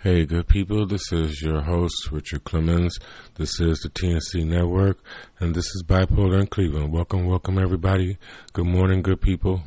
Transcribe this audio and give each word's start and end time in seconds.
Hey, 0.00 0.26
good 0.26 0.46
people. 0.46 0.86
This 0.86 1.10
is 1.10 1.42
your 1.42 1.60
host, 1.62 2.12
Richard 2.12 2.44
Clemens. 2.44 2.96
This 3.34 3.58
is 3.58 3.80
the 3.80 3.88
TNC 3.88 4.46
Network, 4.46 4.98
and 5.40 5.56
this 5.56 5.64
is 5.64 5.82
Bipolar 5.84 6.38
in 6.40 6.46
Cleveland. 6.46 6.92
Welcome, 6.92 7.26
welcome, 7.26 7.58
everybody. 7.58 8.16
Good 8.52 8.66
morning, 8.66 9.02
good 9.02 9.20
people. 9.20 9.64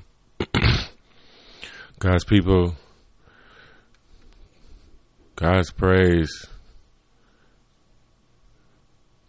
God's 1.99 2.23
people, 2.23 2.75
God's 5.35 5.71
praise, 5.73 6.45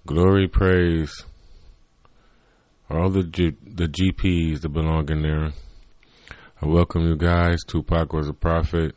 glory, 0.07 0.47
praise, 0.47 1.25
all 2.89 3.11
the 3.11 3.25
G- 3.25 3.57
the 3.67 3.89
GPs 3.89 4.61
that 4.61 4.69
belong 4.69 5.11
in 5.11 5.23
there. 5.23 5.51
I 6.63 6.67
welcome 6.67 7.03
you 7.03 7.17
guys. 7.17 7.65
Tupac 7.67 8.13
was 8.13 8.29
a 8.29 8.33
prophet. 8.33 8.95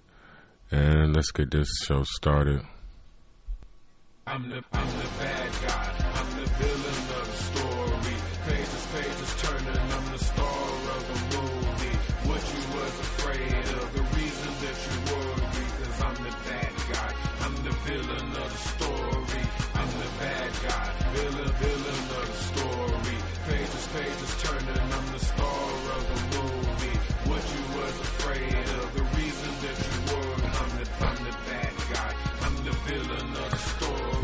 And 0.75 1.15
let's 1.15 1.31
get 1.31 1.51
this 1.51 1.69
show 1.85 2.03
started. 2.03 2.61
I'm 4.27 4.49
the, 4.49 4.61
I'm 4.73 4.87
the 4.99 5.07
bad 5.19 5.51
guy. 5.65 6.04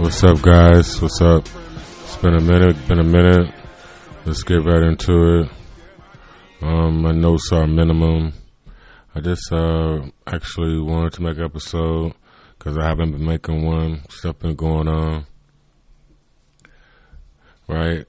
What's 0.01 0.23
up, 0.23 0.41
guys? 0.41 0.99
What's 0.99 1.21
up? 1.21 1.47
It's 1.75 2.17
been 2.17 2.33
a 2.33 2.41
minute. 2.41 2.87
Been 2.87 2.99
a 2.99 3.03
minute. 3.03 3.53
Let's 4.25 4.41
get 4.41 4.65
right 4.65 4.81
into 4.81 5.41
it. 5.41 5.49
Um, 6.59 7.03
my 7.03 7.11
notes 7.11 7.51
are 7.51 7.67
minimum. 7.67 8.33
I 9.13 9.19
just 9.19 9.53
uh 9.53 10.01
actually 10.25 10.81
wanted 10.81 11.13
to 11.13 11.21
make 11.21 11.37
an 11.37 11.43
episode 11.43 12.15
because 12.57 12.79
I 12.79 12.87
haven't 12.87 13.11
been 13.11 13.23
making 13.23 13.63
one. 13.63 14.01
Stuff 14.09 14.39
been 14.39 14.55
going 14.55 14.87
on. 14.87 15.27
Right. 17.67 18.07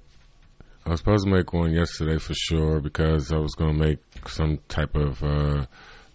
I 0.87 0.89
was 0.89 1.01
supposed 1.01 1.27
to 1.27 1.31
make 1.31 1.53
one 1.53 1.73
yesterday 1.73 2.17
for 2.17 2.33
sure 2.33 2.81
because 2.81 3.31
I 3.31 3.37
was 3.37 3.55
gonna 3.55 3.75
make 3.75 3.99
some 4.29 4.61
type 4.67 4.95
of 4.95 5.23
uh 5.23 5.67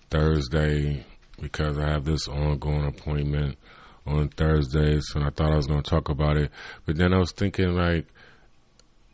Thursday 0.10 1.06
because 1.40 1.78
I 1.78 1.88
have 1.92 2.06
this 2.06 2.28
ongoing 2.28 2.88
appointment 2.88 3.60
on 4.08 4.30
Thursdays, 4.30 5.06
and 5.14 5.24
I 5.24 5.30
thought 5.30 5.52
I 5.52 5.58
was 5.58 5.68
going 5.68 5.84
to 5.84 5.90
talk 5.90 6.10
about 6.10 6.38
it. 6.38 6.52
But 6.86 6.98
then 6.98 7.14
I 7.14 7.18
was 7.18 7.32
thinking, 7.32 7.76
like, 7.76 8.08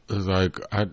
it's 0.10 0.26
like 0.26 0.60
I 0.72 0.88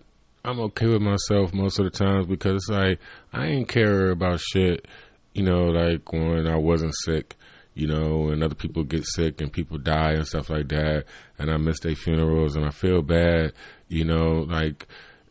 I'm 0.45 0.61
okay 0.61 0.87
with 0.87 1.03
myself 1.03 1.53
most 1.53 1.79
of 1.79 1.84
the 1.84 1.91
times 1.91 2.27
because 2.27 2.55
it's 2.57 2.69
like 2.69 2.98
I 3.33 3.47
ain't 3.47 3.69
care 3.69 4.11
about 4.11 4.41
shit. 4.41 4.87
You 5.34 5.42
know, 5.42 5.67
like 5.67 6.12
when 6.12 6.47
I 6.47 6.57
wasn't 6.57 6.95
sick, 7.05 7.37
you 7.75 7.87
know, 7.87 8.29
and 8.29 8.42
other 8.42 8.55
people 8.55 8.83
get 8.83 9.05
sick 9.07 9.41
and 9.41 9.53
people 9.53 9.79
die 9.79 10.12
and 10.12 10.27
stuff 10.27 10.51
like 10.51 10.69
that, 10.69 11.05
and 11.39 11.51
I 11.51 11.57
miss 11.59 11.81
their 11.81 11.95
funerals 11.95 12.57
and 12.57 12.64
I 12.64 12.70
feel 12.70 13.03
bad. 13.03 13.53
You 13.89 14.05
know, 14.05 14.47
like 14.48 14.87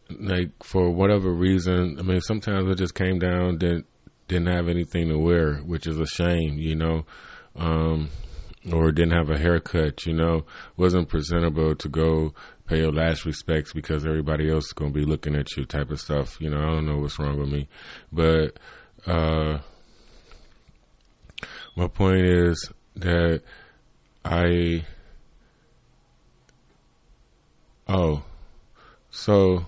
like 0.09 0.51
for 0.63 0.89
whatever 0.91 1.31
reason. 1.31 1.97
I 1.99 2.03
mean, 2.03 2.21
sometimes 2.21 2.69
it 2.69 2.77
just 2.77 2.95
came 2.95 3.19
down 3.19 3.57
didn't 3.57 3.87
didn't 4.27 4.47
have 4.47 4.67
anything 4.67 5.09
to 5.09 5.17
wear, 5.17 5.55
which 5.57 5.87
is 5.87 5.99
a 5.99 6.05
shame. 6.05 6.59
You 6.59 6.75
know. 6.75 7.05
Um, 7.55 8.09
or 8.71 8.91
didn't 8.91 9.13
have 9.13 9.29
a 9.29 9.37
haircut, 9.37 10.05
you 10.05 10.13
know, 10.13 10.45
wasn't 10.75 11.09
presentable 11.09 11.75
to 11.75 11.89
go 11.89 12.33
pay 12.67 12.79
your 12.79 12.91
last 12.91 13.25
respects 13.25 13.73
because 13.73 14.05
everybody 14.05 14.49
else 14.49 14.67
is 14.67 14.73
going 14.73 14.93
to 14.93 14.99
be 14.99 15.05
looking 15.05 15.35
at 15.35 15.55
you 15.55 15.65
type 15.65 15.89
of 15.89 15.99
stuff. 15.99 16.39
You 16.39 16.49
know, 16.49 16.59
I 16.59 16.65
don't 16.65 16.85
know 16.85 16.97
what's 16.97 17.17
wrong 17.17 17.39
with 17.39 17.49
me. 17.49 17.67
But 18.11 18.59
uh, 19.07 19.59
my 21.75 21.87
point 21.87 22.25
is 22.25 22.71
that 22.95 23.41
I. 24.23 24.85
Oh, 27.87 28.23
so 29.09 29.65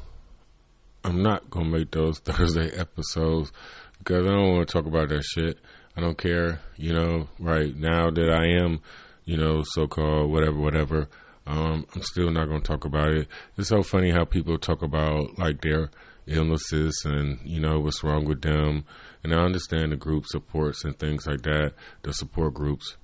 I'm 1.04 1.24
not 1.24 1.50
going 1.50 1.72
to 1.72 1.78
make 1.80 1.92
those 1.92 2.20
Thursday 2.26 2.70
episodes 2.78 3.52
because 3.98 4.28
I 4.28 4.32
don't 4.32 4.56
want 4.56 4.68
to 4.68 4.74
talk 4.74 4.86
about 4.86 5.10
that 5.10 5.24
shit. 5.24 5.58
I 5.96 6.02
don't 6.02 6.18
care, 6.18 6.62
you 6.78 6.94
know, 6.94 7.28
right 7.40 7.76
now 7.76 8.10
that 8.10 8.30
I 8.32 8.48
am, 8.64 8.82
you 9.26 9.38
know, 9.38 9.64
so 9.74 9.88
called 9.88 10.32
whatever, 10.32 10.58
whatever. 10.58 11.10
Um, 11.46 11.86
I'm 11.94 12.04
still 12.04 12.32
not 12.32 12.48
going 12.48 12.62
to 12.62 12.68
talk 12.68 12.86
about 12.86 13.10
it. 13.10 13.28
It's 13.58 13.70
so 13.70 13.84
funny 13.84 14.12
how 14.12 14.26
people 14.26 14.58
talk 14.58 14.82
about 14.82 15.38
like 15.38 15.62
their 15.62 15.90
illnesses 16.28 17.02
and, 17.06 17.40
you 17.44 17.60
know, 17.60 17.80
what's 17.80 18.04
wrong 18.04 18.26
with 18.26 18.42
them. 18.42 18.86
And 19.24 19.34
I 19.34 19.38
understand 19.38 19.92
the 19.92 19.98
group 19.98 20.26
supports 20.28 20.84
and 20.84 20.98
things 20.98 21.28
like 21.28 21.42
that, 21.42 21.74
the 22.04 22.14
support 22.14 22.54
groups. 22.54 22.96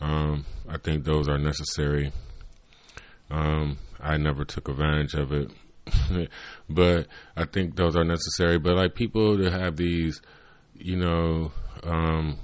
Um, 0.00 0.44
I 0.68 0.76
think 0.76 1.04
those 1.04 1.28
are 1.28 1.38
necessary. 1.38 2.12
Um, 3.30 3.78
I 4.00 4.16
never 4.18 4.44
took 4.44 4.68
advantage 4.68 5.14
of 5.14 5.32
it. 5.32 5.50
but 6.68 7.06
I 7.36 7.44
think 7.44 7.76
those 7.76 7.96
are 7.96 8.04
necessary. 8.04 8.58
But 8.58 8.76
like 8.76 8.94
people 8.94 9.36
that 9.38 9.52
have 9.52 9.76
these, 9.76 10.20
you 10.74 10.96
know, 10.96 11.52
um, 11.84 12.38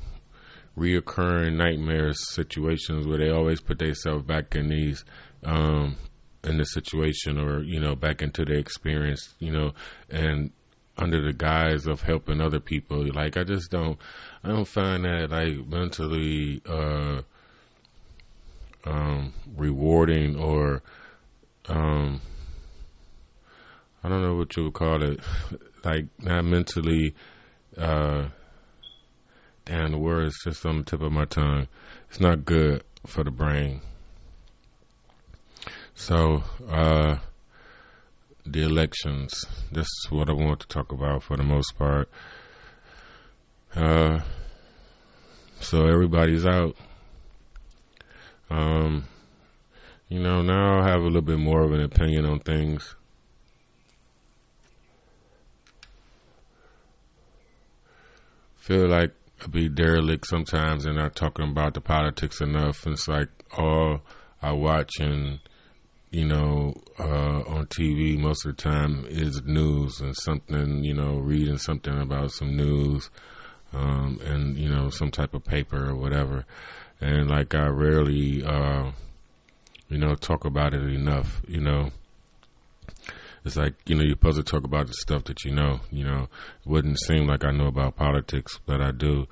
reoccurring 0.77 1.56
nightmares 1.56 2.33
situations 2.33 3.06
where 3.06 3.19
they 3.19 3.31
always 3.31 3.61
put 3.61 3.78
themselves 3.78 4.25
back 4.25 4.55
in 4.55 4.69
these 4.69 5.05
um, 5.45 5.97
in 6.45 6.59
the 6.59 6.65
situation 6.65 7.39
or 7.39 7.62
you 7.62 7.81
know 7.81 7.95
back 7.95 8.23
into 8.23 8.45
the 8.45 8.56
experience 8.56 9.34
you 9.39 9.53
know 9.53 9.73
and 10.09 10.51
under 10.97 11.21
the 11.25 11.33
guise 11.33 11.87
of 11.87 12.03
helping 12.03 12.41
other 12.41 12.61
people. 12.61 13.06
Like 13.12 13.37
i 13.37 13.45
just 13.45 13.71
don't 13.71 13.99
i 14.45 14.49
don't 14.49 14.67
find 14.67 15.05
that 15.05 15.31
like 15.31 15.67
mentally 15.67 16.61
uh 16.69 17.22
um 18.84 19.33
rewarding 19.57 20.37
or 20.37 20.83
um 21.69 22.21
i 24.03 24.09
don't 24.09 24.22
know 24.22 24.37
what 24.37 24.57
you 24.57 24.65
would 24.65 24.75
call 24.75 25.03
it. 25.03 25.21
Like 25.83 26.09
not 26.19 26.45
mentally 26.45 27.15
uh 27.78 28.27
and 29.71 29.95
the 29.95 29.99
word 29.99 30.27
is 30.27 30.41
just 30.43 30.67
on 30.67 30.79
the 30.79 30.83
tip 30.83 31.01
of 31.01 31.13
my 31.13 31.25
tongue. 31.25 31.69
It's 32.09 32.21
not 32.21 32.45
good 32.45 32.83
for 33.07 33.23
the 33.23 33.31
brain. 33.31 33.81
So, 35.95 36.43
uh, 36.69 37.19
the 38.45 38.63
elections. 38.63 39.47
This 39.71 39.87
is 39.87 40.09
what 40.11 40.29
I 40.29 40.33
want 40.33 40.61
to 40.61 40.67
talk 40.67 40.91
about 40.91 41.23
for 41.23 41.37
the 41.37 41.45
most 41.45 41.79
part. 41.79 42.11
Uh, 43.77 44.21
so 45.61 45.87
everybody's 45.87 46.45
out. 46.45 46.75
Um, 48.51 49.05
you 50.09 50.19
know, 50.19 50.43
now 50.43 50.81
I 50.81 50.89
have 50.89 51.03
a 51.03 51.05
little 51.05 51.23
bit 51.23 51.39
more 51.39 51.63
of 51.63 51.73
an 51.73 51.81
opinion 51.81 52.25
on 52.25 52.41
things. 52.41 52.97
Feel 58.57 58.89
like 58.89 59.13
be 59.49 59.69
derelict 59.69 60.27
sometimes 60.27 60.84
and 60.84 60.97
not 60.97 61.15
talking 61.15 61.49
about 61.49 61.75
the 61.75 61.81
politics 61.81 62.41
enough. 62.41 62.84
And 62.84 62.95
it's 62.95 63.09
like 63.09 63.28
all 63.56 64.01
I 64.43 64.53
watch 64.53 64.99
and 65.01 65.41
you 66.11 66.25
know 66.25 66.75
uh, 66.99 67.43
on 67.47 67.67
TV 67.67 68.19
most 68.19 68.45
of 68.45 68.56
the 68.56 68.62
time 68.62 69.06
is 69.09 69.43
news 69.45 70.01
and 70.01 70.17
something 70.17 70.83
you 70.83 70.93
know 70.95 71.19
reading 71.19 71.59
something 71.59 72.01
about 72.01 72.33
some 72.33 72.56
news 72.56 73.11
um, 73.73 74.19
and 74.25 74.56
you 74.56 74.69
know 74.69 74.91
some 74.91 75.11
type 75.11 75.34
of 75.34 75.45
paper 75.45 75.91
or 75.91 75.95
whatever. 75.95 76.45
And 77.01 77.31
like 77.31 77.54
I 77.54 77.66
rarely 77.69 78.45
uh, 78.45 78.91
you 79.89 79.98
know 79.98 80.15
talk 80.15 80.45
about 80.45 80.75
it 80.75 80.83
enough. 80.83 81.42
You 81.47 81.60
know 81.60 81.92
it's 83.45 83.57
like 83.57 83.75
you 83.87 83.97
know 83.97 84.03
you're 84.03 84.16
supposed 84.16 84.37
to 84.37 84.42
talk 84.42 84.65
about 84.65 84.87
the 84.87 84.95
stuff 84.95 85.25
that 85.25 85.45
you 85.45 85.53
know. 85.53 85.81
You 85.91 86.04
know, 86.04 86.22
it 86.25 86.69
wouldn't 86.69 87.01
seem 87.01 87.27
like 87.27 87.45
I 87.45 87.51
know 87.51 87.66
about 87.66 87.97
politics, 87.97 88.59
but 88.66 88.81
I 88.81 88.91
do. 88.91 89.27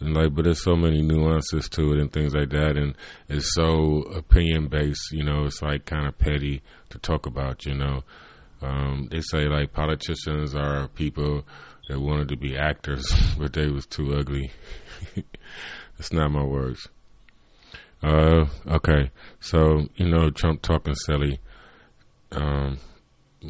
And 0.00 0.14
like, 0.14 0.34
but 0.34 0.44
there's 0.44 0.62
so 0.62 0.76
many 0.76 1.02
nuances 1.02 1.68
to 1.70 1.92
it 1.92 1.98
and 1.98 2.12
things 2.12 2.34
like 2.34 2.50
that, 2.50 2.76
and 2.76 2.94
it's 3.28 3.54
so 3.54 4.02
opinion 4.14 4.68
based. 4.68 5.10
You 5.12 5.24
know, 5.24 5.44
it's 5.44 5.60
like 5.60 5.86
kind 5.86 6.06
of 6.06 6.18
petty 6.18 6.62
to 6.90 6.98
talk 6.98 7.26
about. 7.26 7.66
You 7.66 7.74
know, 7.74 8.04
um, 8.62 9.08
they 9.10 9.20
say 9.20 9.48
like 9.48 9.72
politicians 9.72 10.54
are 10.54 10.88
people 10.88 11.44
that 11.88 12.00
wanted 12.00 12.28
to 12.28 12.36
be 12.36 12.56
actors, 12.56 13.12
but 13.38 13.54
they 13.54 13.68
was 13.68 13.86
too 13.86 14.14
ugly. 14.14 14.52
it's 15.98 16.12
not 16.12 16.30
my 16.30 16.44
words. 16.44 16.88
Uh, 18.00 18.46
okay, 18.68 19.10
so 19.40 19.88
you 19.96 20.08
know, 20.08 20.30
Trump 20.30 20.62
talking 20.62 20.94
silly. 20.94 21.40
Um, 22.30 22.78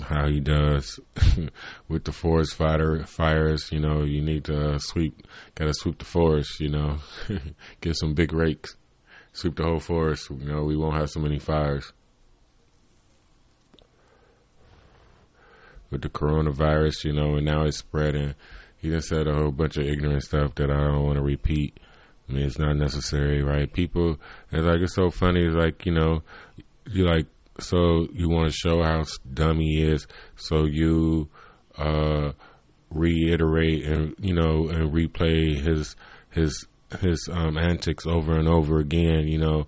how 0.02 0.28
he 0.28 0.40
does 0.40 1.00
with 1.88 2.04
the 2.04 2.12
forest 2.12 2.54
fire 2.54 3.04
fires. 3.04 3.70
You 3.72 3.80
know, 3.80 4.02
you 4.02 4.20
need 4.20 4.44
to 4.44 4.74
uh, 4.74 4.78
sweep, 4.78 5.26
gotta 5.54 5.74
sweep 5.74 5.98
the 5.98 6.04
forest. 6.04 6.60
You 6.60 6.70
know, 6.70 6.98
get 7.80 7.96
some 7.96 8.14
big 8.14 8.32
rakes. 8.32 8.76
sweep 9.32 9.56
the 9.56 9.64
whole 9.64 9.80
forest. 9.80 10.30
You 10.30 10.52
know, 10.52 10.64
we 10.64 10.76
won't 10.76 10.96
have 10.96 11.10
so 11.10 11.20
many 11.20 11.38
fires. 11.38 11.92
With 15.90 16.02
the 16.02 16.10
coronavirus, 16.10 17.04
you 17.04 17.12
know, 17.14 17.36
and 17.36 17.46
now 17.46 17.64
it's 17.64 17.78
spreading. 17.78 18.34
He 18.76 18.90
just 18.90 19.08
said 19.08 19.26
a 19.26 19.34
whole 19.34 19.50
bunch 19.50 19.78
of 19.78 19.86
ignorant 19.86 20.22
stuff 20.22 20.54
that 20.56 20.70
I 20.70 20.84
don't 20.84 21.04
want 21.04 21.16
to 21.16 21.22
repeat. 21.22 21.80
I 22.28 22.32
mean, 22.32 22.44
it's 22.44 22.58
not 22.58 22.76
necessary, 22.76 23.42
right? 23.42 23.72
People, 23.72 24.18
it's 24.52 24.62
like, 24.62 24.80
it's 24.80 24.94
so 24.94 25.10
funny. 25.10 25.46
Like, 25.46 25.86
you 25.86 25.92
know, 25.92 26.22
you 26.90 27.06
like, 27.06 27.26
so 27.60 28.08
you 28.12 28.28
want 28.28 28.46
to 28.46 28.52
show 28.52 28.82
how 28.82 29.04
dumb 29.32 29.60
he 29.60 29.82
is. 29.82 30.06
So 30.36 30.64
you, 30.64 31.28
uh, 31.76 32.32
reiterate 32.90 33.84
and, 33.84 34.14
you 34.18 34.34
know, 34.34 34.68
and 34.68 34.92
replay 34.92 35.60
his, 35.60 35.96
his, 36.30 36.66
his, 37.00 37.28
um, 37.30 37.58
antics 37.58 38.06
over 38.06 38.38
and 38.38 38.48
over 38.48 38.78
again, 38.78 39.28
you 39.28 39.38
know, 39.38 39.66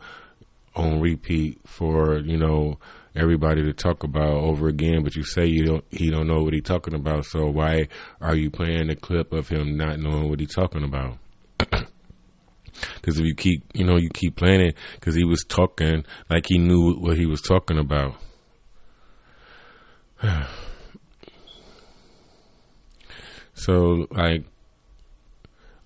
on 0.74 1.00
repeat 1.00 1.58
for, 1.66 2.18
you 2.20 2.36
know, 2.36 2.78
everybody 3.14 3.62
to 3.62 3.72
talk 3.72 4.04
about 4.04 4.32
over 4.32 4.68
again, 4.68 5.02
but 5.02 5.16
you 5.16 5.24
say 5.24 5.46
you 5.46 5.64
don't, 5.64 5.84
he 5.90 6.10
don't 6.10 6.26
know 6.26 6.42
what 6.42 6.54
he's 6.54 6.62
talking 6.62 6.94
about. 6.94 7.26
So 7.26 7.50
why 7.50 7.88
are 8.20 8.36
you 8.36 8.50
playing 8.50 8.88
a 8.88 8.96
clip 8.96 9.32
of 9.32 9.48
him 9.48 9.76
not 9.76 9.98
knowing 9.98 10.30
what 10.30 10.40
he's 10.40 10.54
talking 10.54 10.84
about? 10.84 11.18
Because 12.96 13.18
if 13.18 13.24
you 13.24 13.34
keep, 13.34 13.64
you 13.74 13.84
know, 13.84 13.96
you 13.96 14.08
keep 14.10 14.36
playing 14.36 14.60
it, 14.60 14.76
because 14.94 15.14
he 15.14 15.24
was 15.24 15.44
talking 15.48 16.04
like 16.28 16.46
he 16.48 16.58
knew 16.58 16.94
what 16.94 17.16
he 17.16 17.26
was 17.26 17.40
talking 17.40 17.78
about. 17.78 18.14
so, 23.54 24.06
like, 24.10 24.44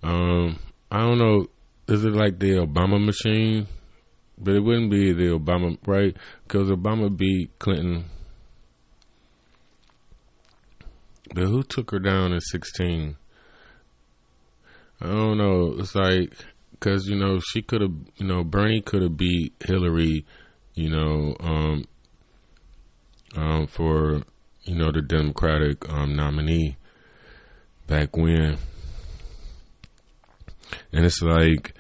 um, 0.03 0.59
I 0.91 1.01
don't 1.01 1.19
know. 1.19 1.47
Is 1.87 2.05
it 2.05 2.13
like 2.13 2.39
the 2.39 2.57
Obama 2.57 3.05
machine? 3.05 3.67
But 4.37 4.55
it 4.55 4.61
wouldn't 4.61 4.91
be 4.91 5.13
the 5.13 5.39
Obama, 5.39 5.79
right? 5.87 6.17
Because 6.43 6.69
Obama 6.69 7.15
beat 7.15 7.57
Clinton. 7.59 8.07
But 11.35 11.45
who 11.45 11.63
took 11.63 11.91
her 11.93 11.99
down 11.99 12.33
in 12.33 12.41
16? 12.41 13.17
I 15.01 15.07
don't 15.07 15.39
know. 15.39 15.75
It's 15.79 15.95
like, 15.95 16.33
because, 16.75 17.07
you 17.07 17.17
know, 17.17 17.41
she 17.41 17.63
could 17.63 17.81
have, 17.81 17.95
you 18.17 18.27
know, 18.27 18.45
Bernie 18.45 18.81
could 18.81 19.03
have 19.03 19.17
beat 19.17 19.55
Hillary, 19.65 20.27
you 20.75 20.91
know, 20.91 21.37
um, 21.41 21.85
um, 23.37 23.67
for, 23.67 24.23
you 24.65 24.75
know, 24.75 24.91
the 24.93 25.01
Democratic 25.01 25.89
um, 25.89 26.17
nominee 26.17 26.77
back 27.87 28.17
when. 28.17 28.59
And 30.93 31.07
it's 31.07 31.23
like, 31.23 31.75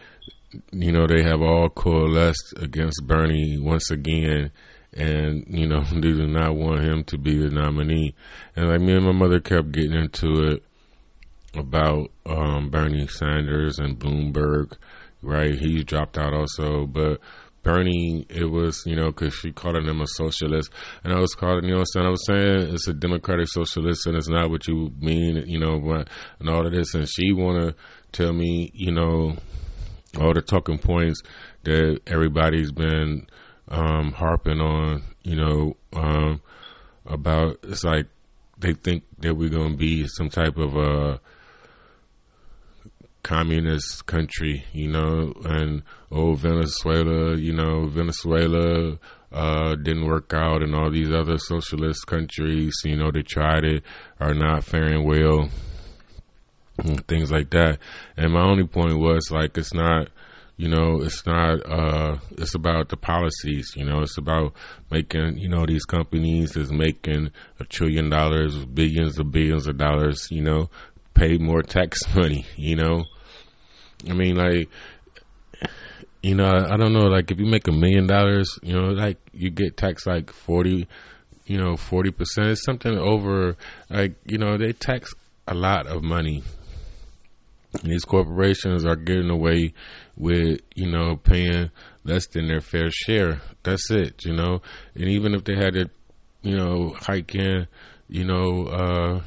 you 0.70 0.92
know, 0.92 1.06
they 1.06 1.22
have 1.22 1.42
all 1.42 1.68
coalesced 1.68 2.54
against 2.56 3.06
Bernie 3.06 3.58
once 3.58 3.90
again. 3.90 4.52
And, 4.92 5.44
you 5.48 5.66
know, 5.66 5.80
they 5.92 6.00
do 6.00 6.26
not 6.26 6.54
want 6.54 6.84
him 6.84 7.04
to 7.04 7.18
be 7.18 7.36
the 7.36 7.50
nominee. 7.50 8.14
And 8.54 8.68
like 8.68 8.80
me 8.80 8.94
and 8.94 9.04
my 9.04 9.12
mother 9.12 9.40
kept 9.40 9.72
getting 9.72 9.94
into 9.94 10.44
it 10.44 10.62
about 11.56 12.10
um, 12.26 12.70
Bernie 12.70 13.06
Sanders 13.06 13.78
and 13.78 13.98
Bloomberg, 13.98 14.76
right? 15.22 15.54
He 15.54 15.82
dropped 15.82 16.18
out 16.18 16.32
also, 16.32 16.86
but 16.86 17.20
Bernie, 17.62 18.26
it 18.28 18.50
was, 18.50 18.82
you 18.84 18.94
know, 18.94 19.06
because 19.06 19.34
she 19.34 19.50
called 19.50 19.76
him 19.76 20.00
a 20.00 20.06
socialist, 20.06 20.70
and 21.02 21.12
I 21.12 21.18
was 21.18 21.34
calling, 21.34 21.64
you 21.64 21.70
know 21.70 21.78
what 21.78 22.06
I 22.06 22.10
was 22.10 22.26
saying? 22.26 22.74
It's 22.74 22.88
a 22.88 22.92
democratic 22.92 23.48
socialist, 23.48 24.06
and 24.06 24.16
it's 24.16 24.28
not 24.28 24.50
what 24.50 24.68
you 24.68 24.92
mean, 25.00 25.44
you 25.46 25.58
know, 25.58 26.04
and 26.38 26.48
all 26.48 26.66
of 26.66 26.72
this, 26.72 26.94
and 26.94 27.08
she 27.08 27.32
want 27.32 27.60
to 27.60 27.74
tell 28.12 28.32
me, 28.32 28.70
you 28.74 28.92
know, 28.92 29.36
all 30.20 30.34
the 30.34 30.42
talking 30.42 30.78
points 30.78 31.22
that 31.64 32.00
everybody's 32.06 32.70
been 32.70 33.26
um, 33.68 34.12
harping 34.12 34.60
on, 34.60 35.02
you 35.22 35.36
know, 35.36 35.76
um, 35.94 36.42
about 37.06 37.58
it's 37.62 37.84
like 37.84 38.06
they 38.58 38.74
think 38.74 39.04
that 39.18 39.34
we're 39.34 39.48
going 39.48 39.72
to 39.72 39.76
be 39.76 40.06
some 40.06 40.28
type 40.28 40.56
of 40.56 40.76
a 40.76 41.20
communist 43.24 44.06
country, 44.06 44.64
you 44.72 44.88
know, 44.88 45.32
and 45.44 45.82
oh 46.12 46.34
Venezuela, 46.34 47.36
you 47.36 47.52
know, 47.52 47.88
Venezuela 47.88 48.98
uh, 49.32 49.74
didn't 49.74 50.06
work 50.06 50.32
out, 50.32 50.62
and 50.62 50.76
all 50.76 50.90
these 50.92 51.10
other 51.10 51.38
socialist 51.38 52.06
countries, 52.06 52.74
you 52.84 52.94
know, 52.94 53.10
they 53.10 53.22
tried 53.22 53.64
it, 53.64 53.82
are 54.20 54.34
not 54.34 54.62
faring 54.62 55.04
well 55.04 55.48
things 57.06 57.30
like 57.30 57.50
that. 57.50 57.78
And 58.16 58.32
my 58.32 58.42
only 58.42 58.66
point 58.66 58.98
was 58.98 59.30
like 59.30 59.56
it's 59.56 59.74
not 59.74 60.08
you 60.56 60.68
know 60.68 61.02
it's 61.02 61.26
not 61.26 61.58
uh 61.68 62.16
it's 62.38 62.54
about 62.54 62.88
the 62.88 62.96
policies 62.96 63.72
you 63.74 63.84
know 63.84 64.02
it's 64.02 64.16
about 64.16 64.52
making 64.88 65.36
you 65.36 65.48
know 65.48 65.66
these 65.66 65.84
companies 65.84 66.56
is 66.56 66.70
making 66.70 67.28
a 67.58 67.64
trillion 67.64 68.08
dollars 68.08 68.64
billions 68.66 69.18
of 69.18 69.32
billions 69.32 69.66
of 69.66 69.76
dollars 69.76 70.28
you 70.30 70.40
know 70.40 70.70
pay 71.12 71.38
more 71.38 71.60
tax 71.60 71.98
money 72.14 72.46
you 72.56 72.76
know 72.76 73.04
i 74.08 74.12
mean 74.12 74.36
like 74.36 74.68
you 76.22 76.34
know 76.34 76.46
i, 76.46 76.76
don't 76.76 76.92
know 76.92 77.06
like 77.06 77.30
if 77.30 77.38
you 77.38 77.46
make 77.46 77.68
a 77.68 77.72
million 77.72 78.06
dollars 78.06 78.58
you 78.62 78.72
know 78.72 78.88
like 78.88 79.18
you 79.32 79.50
get 79.50 79.76
taxed 79.76 80.06
like 80.06 80.30
40 80.30 80.88
you 81.46 81.58
know 81.58 81.74
40% 81.74 82.12
it's 82.50 82.64
something 82.64 82.96
over 82.96 83.56
like 83.90 84.14
you 84.24 84.38
know 84.38 84.56
they 84.56 84.72
tax 84.72 85.12
a 85.46 85.54
lot 85.54 85.86
of 85.86 86.02
money 86.02 86.42
these 87.82 88.04
corporations 88.04 88.84
are 88.84 88.96
getting 88.96 89.30
away 89.30 89.74
with, 90.16 90.60
you 90.74 90.90
know, 90.90 91.16
paying 91.16 91.70
less 92.04 92.26
than 92.26 92.46
their 92.46 92.60
fair 92.60 92.90
share. 92.90 93.40
That's 93.62 93.90
it, 93.90 94.24
you 94.24 94.32
know. 94.32 94.62
And 94.94 95.08
even 95.08 95.34
if 95.34 95.44
they 95.44 95.56
had 95.56 95.74
to, 95.74 95.90
you 96.42 96.56
know, 96.56 96.94
hike 97.00 97.34
in, 97.34 97.66
you 98.08 98.24
know, 98.24 98.66
uh, 98.66 99.20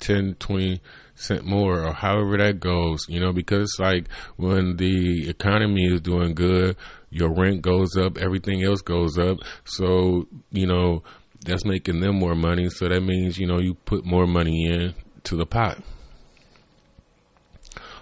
10, 0.00 0.36
20 0.38 0.80
cent 1.18 1.44
more 1.44 1.84
or 1.84 1.92
however 1.92 2.36
that 2.38 2.60
goes, 2.60 3.06
you 3.08 3.20
know, 3.20 3.32
because 3.32 3.76
like 3.78 4.08
when 4.36 4.76
the 4.76 5.28
economy 5.28 5.86
is 5.86 6.00
doing 6.00 6.34
good, 6.34 6.76
your 7.10 7.32
rent 7.34 7.62
goes 7.62 7.96
up, 7.96 8.18
everything 8.18 8.62
else 8.62 8.82
goes 8.82 9.18
up. 9.18 9.38
So, 9.64 10.26
you 10.50 10.66
know, 10.66 11.02
that's 11.44 11.64
making 11.64 12.00
them 12.00 12.16
more 12.16 12.34
money. 12.34 12.68
So 12.70 12.88
that 12.88 13.00
means, 13.00 13.38
you 13.38 13.46
know, 13.46 13.58
you 13.58 13.74
put 13.74 14.04
more 14.04 14.26
money 14.26 14.66
in 14.66 14.94
to 15.24 15.36
the 15.36 15.46
pot 15.46 15.78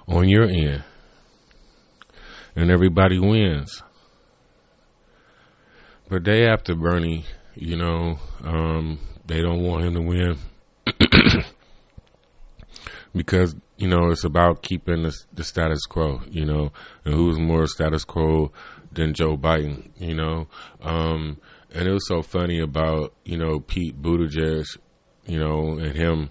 on 0.08 0.28
your 0.28 0.44
end. 0.44 0.84
And 2.54 2.70
everybody 2.70 3.18
wins. 3.18 3.82
But 6.08 6.22
day 6.22 6.46
after 6.46 6.74
Bernie, 6.74 7.24
you 7.54 7.76
know, 7.76 8.18
um, 8.42 8.98
they 9.26 9.42
don't 9.42 9.62
want 9.62 9.84
him 9.84 9.94
to 9.94 10.00
win 10.00 10.38
because 13.16 13.56
you 13.76 13.88
know 13.88 14.10
it's 14.10 14.24
about 14.24 14.62
keeping 14.62 15.02
the, 15.02 15.16
the, 15.32 15.44
status 15.44 15.84
quo. 15.86 16.20
You 16.30 16.44
know, 16.44 16.72
and 17.04 17.14
who's 17.14 17.38
more 17.38 17.66
status 17.66 18.04
quo 18.04 18.52
than 18.92 19.14
Joe 19.14 19.36
Biden? 19.36 19.90
You 19.98 20.14
know, 20.14 20.48
um, 20.82 21.38
and 21.72 21.88
it 21.88 21.92
was 21.92 22.06
so 22.06 22.22
funny 22.22 22.60
about 22.60 23.14
you 23.24 23.38
know 23.38 23.60
Pete 23.60 24.00
Buttigieg, 24.00 24.66
you 25.26 25.38
know, 25.38 25.78
and 25.78 25.96
him 25.96 26.30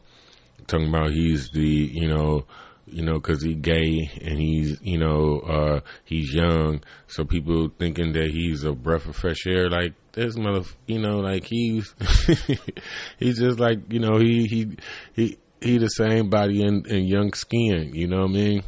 talking 0.67 0.89
about 0.89 1.11
he's 1.11 1.49
the 1.49 1.61
you 1.61 2.07
know 2.07 2.45
you 2.87 3.03
know, 3.03 3.15
because 3.15 3.41
he's 3.41 3.57
gay 3.57 4.09
and 4.21 4.39
he's, 4.39 4.79
you 4.81 4.97
know, 4.97 5.39
uh, 5.39 5.79
he's 6.03 6.33
young. 6.33 6.83
So 7.07 7.25
people 7.25 7.69
thinking 7.79 8.13
that 8.13 8.29
he's 8.29 8.63
a 8.63 8.73
breath 8.73 9.07
of 9.07 9.15
fresh 9.15 9.47
air. 9.47 9.69
Like 9.69 9.93
this 10.13 10.37
mother, 10.37 10.61
you 10.85 10.99
know, 10.99 11.17
like 11.17 11.45
he's, 11.45 11.93
he's 13.19 13.39
just 13.39 13.59
like, 13.59 13.91
you 13.91 13.99
know, 13.99 14.17
he, 14.17 14.45
he, 14.45 14.77
he, 15.13 15.37
he 15.61 15.77
the 15.77 15.87
same 15.87 16.29
body 16.29 16.63
and, 16.63 16.85
and 16.87 17.07
young 17.07 17.33
skin, 17.33 17.91
you 17.93 18.07
know 18.07 18.21
what 18.21 18.31
I 18.31 18.33
mean? 18.33 18.63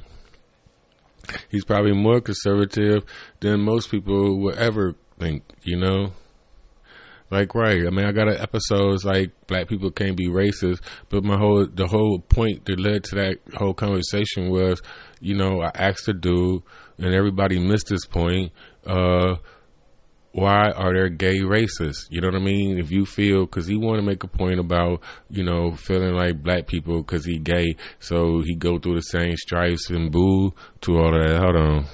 He's 1.49 1.65
probably 1.65 1.93
more 1.93 2.21
conservative 2.21 3.03
than 3.39 3.61
most 3.61 3.91
people 3.91 4.39
would 4.39 4.55
ever 4.55 4.95
think, 5.19 5.43
you 5.63 5.77
know? 5.77 6.13
Like 7.29 7.53
right, 7.55 7.85
I 7.85 7.89
mean, 7.89 8.05
I 8.05 8.13
got 8.13 8.29
an 8.29 8.37
episode. 8.39 8.93
It's 8.93 9.03
like 9.03 9.31
black 9.47 9.67
people 9.67 9.91
can't 9.91 10.15
be 10.15 10.29
racist, 10.29 10.79
but 11.09 11.25
my 11.25 11.37
whole 11.37 11.65
the 11.65 11.87
whole 11.87 12.19
point 12.19 12.65
that 12.65 12.79
led 12.79 13.03
to 13.05 13.15
that 13.15 13.39
whole 13.53 13.73
conversation 13.73 14.49
was, 14.49 14.81
you 15.19 15.35
know, 15.35 15.61
I 15.61 15.71
asked 15.75 16.05
the 16.05 16.13
dude, 16.13 16.63
and 16.97 17.13
everybody 17.13 17.59
missed 17.59 17.87
this 17.89 18.05
point. 18.05 18.53
Uh, 18.85 19.35
why 20.37 20.69
are 20.69 20.93
there 20.93 21.09
gay 21.09 21.39
racists? 21.39 22.05
You 22.11 22.21
know 22.21 22.27
what 22.27 22.35
I 22.35 22.43
mean? 22.43 22.77
If 22.77 22.91
you 22.91 23.07
feel, 23.07 23.47
because 23.47 23.65
he 23.65 23.75
want 23.75 23.99
to 23.99 24.05
make 24.05 24.23
a 24.23 24.27
point 24.27 24.59
about, 24.59 25.01
you 25.31 25.43
know, 25.43 25.71
feeling 25.71 26.13
like 26.13 26.43
black 26.43 26.67
people 26.67 27.01
because 27.01 27.25
he 27.25 27.39
gay, 27.39 27.75
so 27.99 28.41
he 28.41 28.53
go 28.53 28.77
through 28.77 28.97
the 28.97 29.01
same 29.01 29.35
stripes 29.35 29.89
and 29.89 30.11
boo 30.11 30.53
to 30.81 30.99
all 30.99 31.11
that. 31.11 31.41
Hold 31.41 31.55
on. 31.55 31.85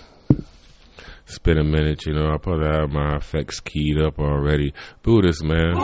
It's 1.25 1.39
been 1.39 1.57
a 1.57 1.63
minute, 1.63 2.05
you 2.05 2.13
know. 2.13 2.33
I 2.33 2.37
probably 2.37 2.67
have 2.67 2.89
my 2.89 3.15
effects 3.15 3.61
keyed 3.61 4.01
up 4.01 4.19
already. 4.19 4.73
Buddhist, 5.03 5.41
man. 5.41 5.77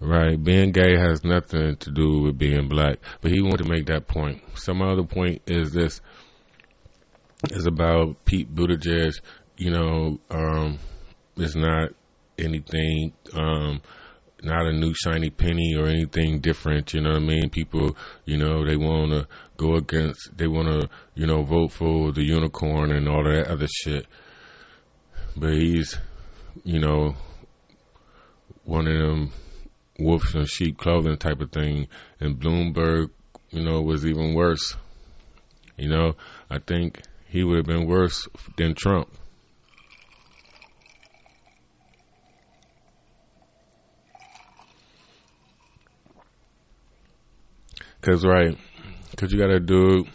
Right, 0.00 0.42
being 0.42 0.72
gay 0.72 0.98
has 0.98 1.22
nothing 1.22 1.76
to 1.76 1.90
do 1.92 2.22
with 2.22 2.38
being 2.38 2.68
black, 2.68 2.98
but 3.20 3.30
he 3.30 3.40
wanted 3.40 3.62
to 3.62 3.70
make 3.70 3.86
that 3.86 4.08
point. 4.08 4.42
Some 4.56 4.82
other 4.82 5.04
point 5.04 5.42
is 5.46 5.70
this: 5.70 6.00
is 7.50 7.66
about 7.66 8.24
Pete 8.24 8.52
Buttigieg. 8.52 9.20
You 9.56 9.70
know, 9.70 10.20
um, 10.30 10.78
it's 11.36 11.54
not 11.54 11.90
anything, 12.38 13.12
um, 13.34 13.80
not 14.42 14.66
a 14.66 14.72
new 14.72 14.92
shiny 14.94 15.30
penny 15.30 15.74
or 15.76 15.86
anything 15.86 16.40
different. 16.40 16.92
You 16.94 17.02
know 17.02 17.10
what 17.10 17.22
I 17.22 17.26
mean? 17.26 17.50
People, 17.50 17.96
you 18.24 18.36
know, 18.36 18.64
they 18.66 18.76
want 18.76 19.12
to 19.12 19.28
go 19.56 19.76
against, 19.76 20.36
they 20.36 20.48
want 20.48 20.68
to, 20.68 20.88
you 21.14 21.26
know, 21.26 21.42
vote 21.42 21.72
for 21.72 22.12
the 22.12 22.24
unicorn 22.24 22.90
and 22.90 23.08
all 23.08 23.24
that 23.24 23.48
other 23.48 23.68
shit. 23.68 24.06
But 25.36 25.54
he's, 25.54 25.96
you 26.64 26.80
know, 26.80 27.14
one 28.64 28.86
of 28.86 28.94
them 28.94 29.32
wolves 29.98 30.34
in 30.34 30.46
sheep 30.46 30.78
clothing 30.78 31.16
type 31.16 31.40
of 31.40 31.52
thing. 31.52 31.88
And 32.20 32.38
Bloomberg, 32.38 33.10
you 33.50 33.62
know, 33.62 33.80
was 33.80 34.04
even 34.04 34.34
worse. 34.34 34.76
You 35.76 35.88
know, 35.88 36.16
I 36.50 36.58
think 36.58 37.02
he 37.26 37.44
would 37.44 37.58
have 37.58 37.66
been 37.66 37.86
worse 37.86 38.28
than 38.56 38.74
Trump. 38.74 39.08
Cause 48.02 48.26
right, 48.26 48.58
cause 49.16 49.32
you 49.32 49.38
got 49.38 49.50
a 49.50 49.60
dude 49.60 50.08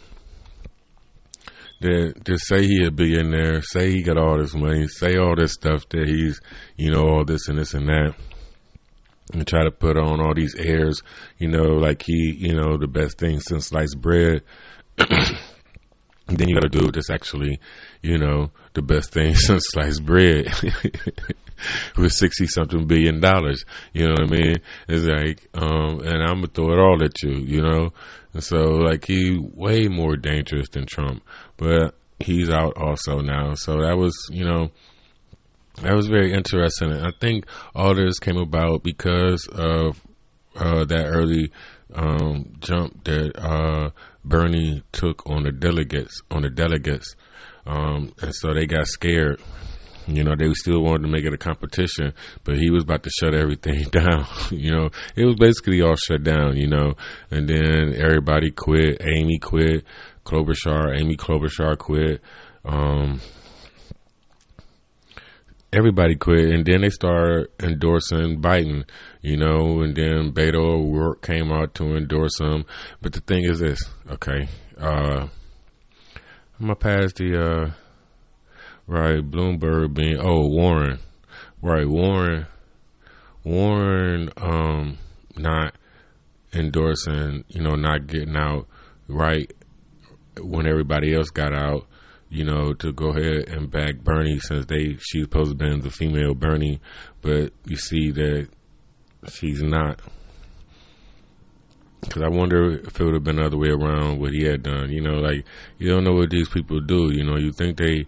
that 1.80 2.22
just 2.22 2.46
say 2.46 2.66
he 2.66 2.84
a 2.84 2.90
billionaire, 2.90 3.62
say 3.62 3.90
he 3.90 4.02
got 4.02 4.18
all 4.18 4.38
this 4.38 4.54
money, 4.54 4.86
say 4.88 5.16
all 5.16 5.34
this 5.34 5.54
stuff 5.54 5.88
that 5.88 6.06
he's, 6.06 6.38
you 6.76 6.90
know, 6.90 7.08
all 7.08 7.24
this 7.24 7.48
and 7.48 7.58
this 7.58 7.72
and 7.72 7.88
that, 7.88 8.14
and 9.32 9.46
try 9.46 9.64
to 9.64 9.70
put 9.70 9.96
on 9.96 10.20
all 10.20 10.34
these 10.34 10.54
airs, 10.56 11.02
you 11.38 11.48
know, 11.48 11.62
like 11.62 12.02
he, 12.02 12.36
you 12.38 12.54
know, 12.54 12.76
the 12.76 12.86
best 12.86 13.16
thing 13.16 13.40
since 13.40 13.68
sliced 13.68 13.98
bread. 13.98 14.42
then 14.98 16.46
you 16.46 16.54
got 16.54 16.66
a 16.66 16.68
dude 16.68 16.94
that's 16.94 17.08
actually, 17.08 17.58
you 18.02 18.18
know, 18.18 18.50
the 18.74 18.82
best 18.82 19.14
thing 19.14 19.34
since 19.34 19.64
sliced 19.68 20.04
bread 20.04 20.52
with 21.96 22.12
sixty 22.12 22.46
something 22.46 22.86
billion 22.86 23.20
dollars. 23.20 23.64
You 23.92 24.06
know 24.06 24.14
what 24.14 24.32
I 24.32 24.36
mean? 24.36 24.56
It's 24.88 25.04
like, 25.04 25.48
um, 25.54 26.00
and 26.00 26.22
I'm 26.22 26.40
gonna 26.40 26.48
throw 26.48 26.72
it 26.72 26.78
all 26.78 27.02
at 27.02 27.22
you. 27.22 27.36
You 27.38 27.62
know, 27.62 27.92
and 28.32 28.44
so 28.44 28.56
like 28.56 29.06
he 29.06 29.38
way 29.38 29.88
more 29.88 30.16
dangerous 30.16 30.68
than 30.70 30.86
Trump, 30.86 31.22
but 31.56 31.94
he's 32.20 32.50
out 32.50 32.76
also 32.76 33.20
now. 33.20 33.54
So 33.54 33.80
that 33.82 33.96
was, 33.96 34.14
you 34.30 34.44
know. 34.44 34.70
That 35.82 35.94
was 35.94 36.08
very 36.08 36.32
interesting. 36.32 36.92
I 36.92 37.12
think 37.20 37.44
all 37.72 37.94
this 37.94 38.18
came 38.18 38.36
about 38.36 38.82
because 38.82 39.46
of 39.46 40.02
uh, 40.56 40.84
that 40.86 41.06
early 41.06 41.52
um, 41.94 42.52
jump 42.60 43.04
that 43.04 43.38
uh, 43.38 43.90
Bernie 44.24 44.82
took 44.92 45.28
on 45.28 45.44
the 45.44 45.52
delegates 45.52 46.20
on 46.30 46.42
the 46.42 46.50
delegates, 46.50 47.16
um, 47.66 48.12
and 48.20 48.34
so 48.34 48.52
they 48.54 48.66
got 48.66 48.86
scared. 48.86 49.40
You 50.08 50.24
know, 50.24 50.34
they 50.36 50.52
still 50.54 50.82
wanted 50.82 51.02
to 51.02 51.08
make 51.08 51.24
it 51.24 51.34
a 51.34 51.38
competition, 51.38 52.14
but 52.44 52.56
he 52.56 52.70
was 52.70 52.84
about 52.84 53.02
to 53.02 53.10
shut 53.10 53.34
everything 53.34 53.84
down. 53.90 54.26
you 54.50 54.74
know, 54.74 54.90
it 55.14 55.24
was 55.24 55.36
basically 55.36 55.82
all 55.82 55.96
shut 55.96 56.22
down. 56.22 56.56
You 56.56 56.68
know, 56.68 56.94
and 57.30 57.48
then 57.48 57.94
everybody 57.94 58.50
quit. 58.50 59.02
Amy 59.02 59.38
quit. 59.38 59.84
Klobuchar, 60.24 60.98
Amy 60.98 61.16
Klobuchar 61.16 61.78
quit. 61.78 62.20
Um, 62.64 63.20
everybody 65.72 66.16
quit, 66.16 66.50
and 66.50 66.64
then 66.64 66.82
they 66.82 66.90
started 66.90 67.48
endorsing 67.60 68.40
Biden, 68.40 68.84
you 69.22 69.36
know, 69.36 69.80
and 69.80 69.96
then 69.96 70.32
Beto 70.32 70.56
O'Rourke 70.56 71.22
came 71.22 71.52
out 71.52 71.74
to 71.76 71.96
endorse 71.96 72.38
him. 72.38 72.64
But 73.00 73.12
the 73.12 73.20
thing 73.20 73.44
is 73.44 73.60
this, 73.60 73.80
okay, 74.10 74.48
uh, 74.78 75.28
I'm 76.60 76.66
gonna 76.66 76.76
pass 76.76 77.12
the 77.14 77.42
uh, 77.42 77.70
right 78.88 79.22
Bloomberg 79.22 79.94
being 79.94 80.18
oh 80.18 80.48
Warren, 80.48 80.98
right 81.62 81.86
Warren, 81.86 82.46
Warren, 83.44 84.30
um, 84.36 84.98
not 85.36 85.74
endorsing, 86.52 87.44
you 87.48 87.62
know, 87.62 87.76
not 87.76 88.08
getting 88.08 88.36
out 88.36 88.66
right 89.06 89.52
when 90.40 90.66
everybody 90.66 91.14
else 91.14 91.30
got 91.30 91.54
out 91.54 91.86
you 92.30 92.44
know, 92.44 92.74
to 92.74 92.92
go 92.92 93.08
ahead 93.08 93.48
and 93.48 93.70
back 93.70 93.96
Bernie 93.98 94.38
since 94.38 94.66
they 94.66 94.96
she's 95.00 95.24
supposed 95.24 95.50
to 95.50 95.54
be 95.56 95.80
the 95.80 95.90
female 95.90 96.34
Bernie, 96.34 96.80
but 97.22 97.52
you 97.64 97.76
see 97.76 98.10
that 98.10 98.48
she's 99.32 99.62
not. 99.62 100.00
Because 102.00 102.22
I 102.22 102.28
wonder 102.28 102.78
if 102.78 103.00
it 103.00 103.04
would 103.04 103.14
have 103.14 103.24
been 103.24 103.36
the 103.36 103.46
other 103.46 103.56
way 103.56 103.70
around 103.70 104.20
what 104.20 104.32
he 104.32 104.44
had 104.44 104.62
done. 104.62 104.90
You 104.90 105.00
know, 105.00 105.14
like 105.14 105.44
you 105.78 105.88
don't 105.88 106.04
know 106.04 106.12
what 106.12 106.30
these 106.30 106.48
people 106.48 106.80
do. 106.80 107.10
You 107.12 107.24
know, 107.24 107.38
you 107.38 107.50
think 107.50 107.78
they 107.78 108.06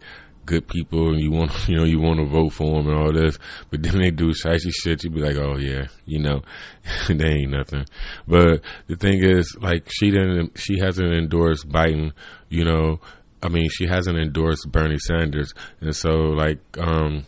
good 0.50 0.66
people 0.66 1.10
and 1.10 1.20
you 1.20 1.30
want 1.30 1.52
you 1.68 1.76
know 1.76 1.84
you 1.84 2.00
want 2.00 2.18
to 2.18 2.26
vote 2.26 2.52
for 2.52 2.76
them 2.76 2.88
and 2.88 2.98
all 2.98 3.12
this, 3.12 3.38
but 3.70 3.82
then 3.82 3.98
they 4.00 4.10
do 4.10 4.32
shitey 4.32 4.72
shit. 4.72 5.04
You 5.04 5.10
be 5.10 5.20
like, 5.20 5.36
oh 5.36 5.56
yeah, 5.56 5.86
you 6.04 6.18
know, 6.18 6.42
they 7.08 7.28
ain't 7.28 7.52
nothing. 7.52 7.86
But 8.26 8.62
the 8.88 8.96
thing 8.96 9.22
is, 9.22 9.56
like 9.60 9.88
she 9.90 10.10
didn't, 10.10 10.58
she 10.58 10.78
hasn't 10.80 11.12
endorsed 11.12 11.68
Biden. 11.68 12.12
You 12.48 12.64
know, 12.64 13.00
I 13.42 13.48
mean, 13.48 13.68
she 13.70 13.86
hasn't 13.86 14.18
endorsed 14.18 14.70
Bernie 14.70 14.98
Sanders, 14.98 15.54
and 15.80 15.94
so 15.94 16.10
like 16.10 16.58
um, 16.78 17.26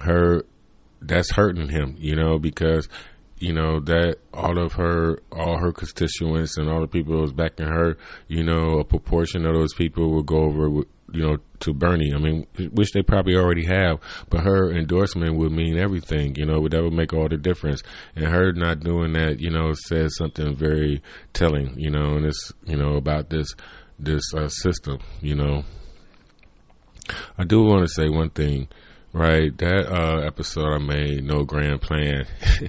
her, 0.00 0.44
that's 1.02 1.30
hurting 1.30 1.68
him, 1.68 1.96
you 1.98 2.16
know, 2.16 2.38
because 2.38 2.88
you 3.38 3.52
know 3.52 3.80
that 3.80 4.16
all 4.32 4.58
of 4.58 4.72
her, 4.72 5.20
all 5.30 5.58
her 5.58 5.72
constituents 5.72 6.56
and 6.56 6.70
all 6.70 6.80
the 6.80 6.88
people 6.88 7.18
who's 7.18 7.34
backing 7.34 7.66
her, 7.66 7.98
you 8.28 8.42
know, 8.42 8.78
a 8.78 8.84
proportion 8.84 9.44
of 9.44 9.52
those 9.52 9.74
people 9.74 10.10
will 10.10 10.22
go 10.22 10.38
over, 10.38 10.86
you 11.12 11.22
know, 11.22 11.38
to 11.60 11.72
Bernie. 11.72 12.12
I 12.14 12.18
mean, 12.18 12.46
which 12.72 12.92
they 12.92 13.02
probably 13.02 13.36
already 13.36 13.66
have, 13.66 14.00
but 14.28 14.42
her 14.42 14.72
endorsement 14.72 15.36
would 15.36 15.52
mean 15.52 15.78
everything, 15.78 16.34
you 16.36 16.46
know, 16.46 16.66
that 16.68 16.82
would 16.82 16.92
make 16.92 17.12
all 17.12 17.28
the 17.28 17.36
difference. 17.36 17.82
And 18.14 18.26
her 18.26 18.52
not 18.52 18.80
doing 18.80 19.12
that, 19.12 19.40
you 19.40 19.50
know, 19.50 19.72
says 19.72 20.16
something 20.16 20.54
very 20.54 21.02
telling, 21.32 21.78
you 21.78 21.90
know, 21.90 22.16
and 22.16 22.26
it's, 22.26 22.52
you 22.64 22.76
know, 22.76 22.94
about 22.96 23.30
this 23.30 23.54
this 23.98 24.22
uh, 24.34 24.48
system. 24.48 24.98
You 25.20 25.36
know, 25.36 25.64
I 27.38 27.44
do 27.44 27.62
want 27.62 27.86
to 27.86 27.92
say 27.92 28.08
one 28.08 28.30
thing, 28.30 28.68
right? 29.12 29.56
That 29.58 29.86
uh, 29.90 30.20
episode 30.26 30.66
I 30.66 30.78
made, 30.78 31.24
no 31.24 31.44
grand 31.44 31.80
plan. 31.80 32.26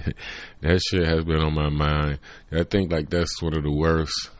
that 0.60 0.80
shit 0.88 1.06
has 1.06 1.24
been 1.24 1.40
on 1.40 1.54
my 1.54 1.68
mind. 1.68 2.20
I 2.52 2.64
think 2.64 2.92
like 2.92 3.10
that's 3.10 3.42
one 3.42 3.56
of 3.56 3.62
the 3.62 3.72
worst 3.72 4.30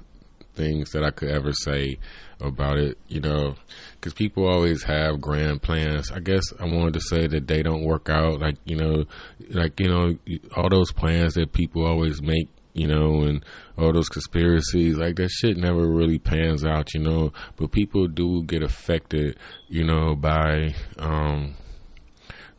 things 0.59 0.91
that 0.91 1.05
I 1.05 1.11
could 1.11 1.31
ever 1.31 1.53
say 1.53 1.99
about 2.41 2.79
it, 2.79 2.99
you 3.09 3.21
know, 3.21 3.55
because 3.95 4.13
people 4.13 4.47
always 4.47 4.83
have 4.83 5.21
grand 5.21 5.63
plans. 5.63 6.11
I 6.11 6.21
guess 6.21 6.43
I 6.61 6.65
wanted 6.65 6.95
to 6.95 7.01
say 7.01 7.27
that 7.29 7.47
they 7.47 7.63
don't 7.63 7.85
work 7.85 8.11
out, 8.11 8.41
like 8.41 8.57
you 8.65 8.77
know, 8.77 9.05
like 9.51 9.81
you 9.81 9.89
know, 9.89 10.19
all 10.57 10.69
those 10.69 10.93
plans 10.93 11.35
that 11.35 11.53
people 11.53 11.87
always 11.87 12.21
make 12.21 12.49
you 12.75 12.87
know, 12.87 13.23
and 13.23 13.45
all 13.77 13.93
those 13.93 14.09
conspiracies, 14.09 14.97
like 14.97 15.17
that 15.17 15.31
shit 15.31 15.57
never 15.57 15.89
really 15.89 16.19
pans 16.19 16.65
out, 16.65 16.95
you 16.95 17.01
know. 17.01 17.33
But 17.57 17.73
people 17.73 18.07
do 18.07 18.45
get 18.45 18.63
affected, 18.63 19.37
you 19.69 19.85
know, 19.85 20.15
by 20.15 20.75
um 20.99 21.55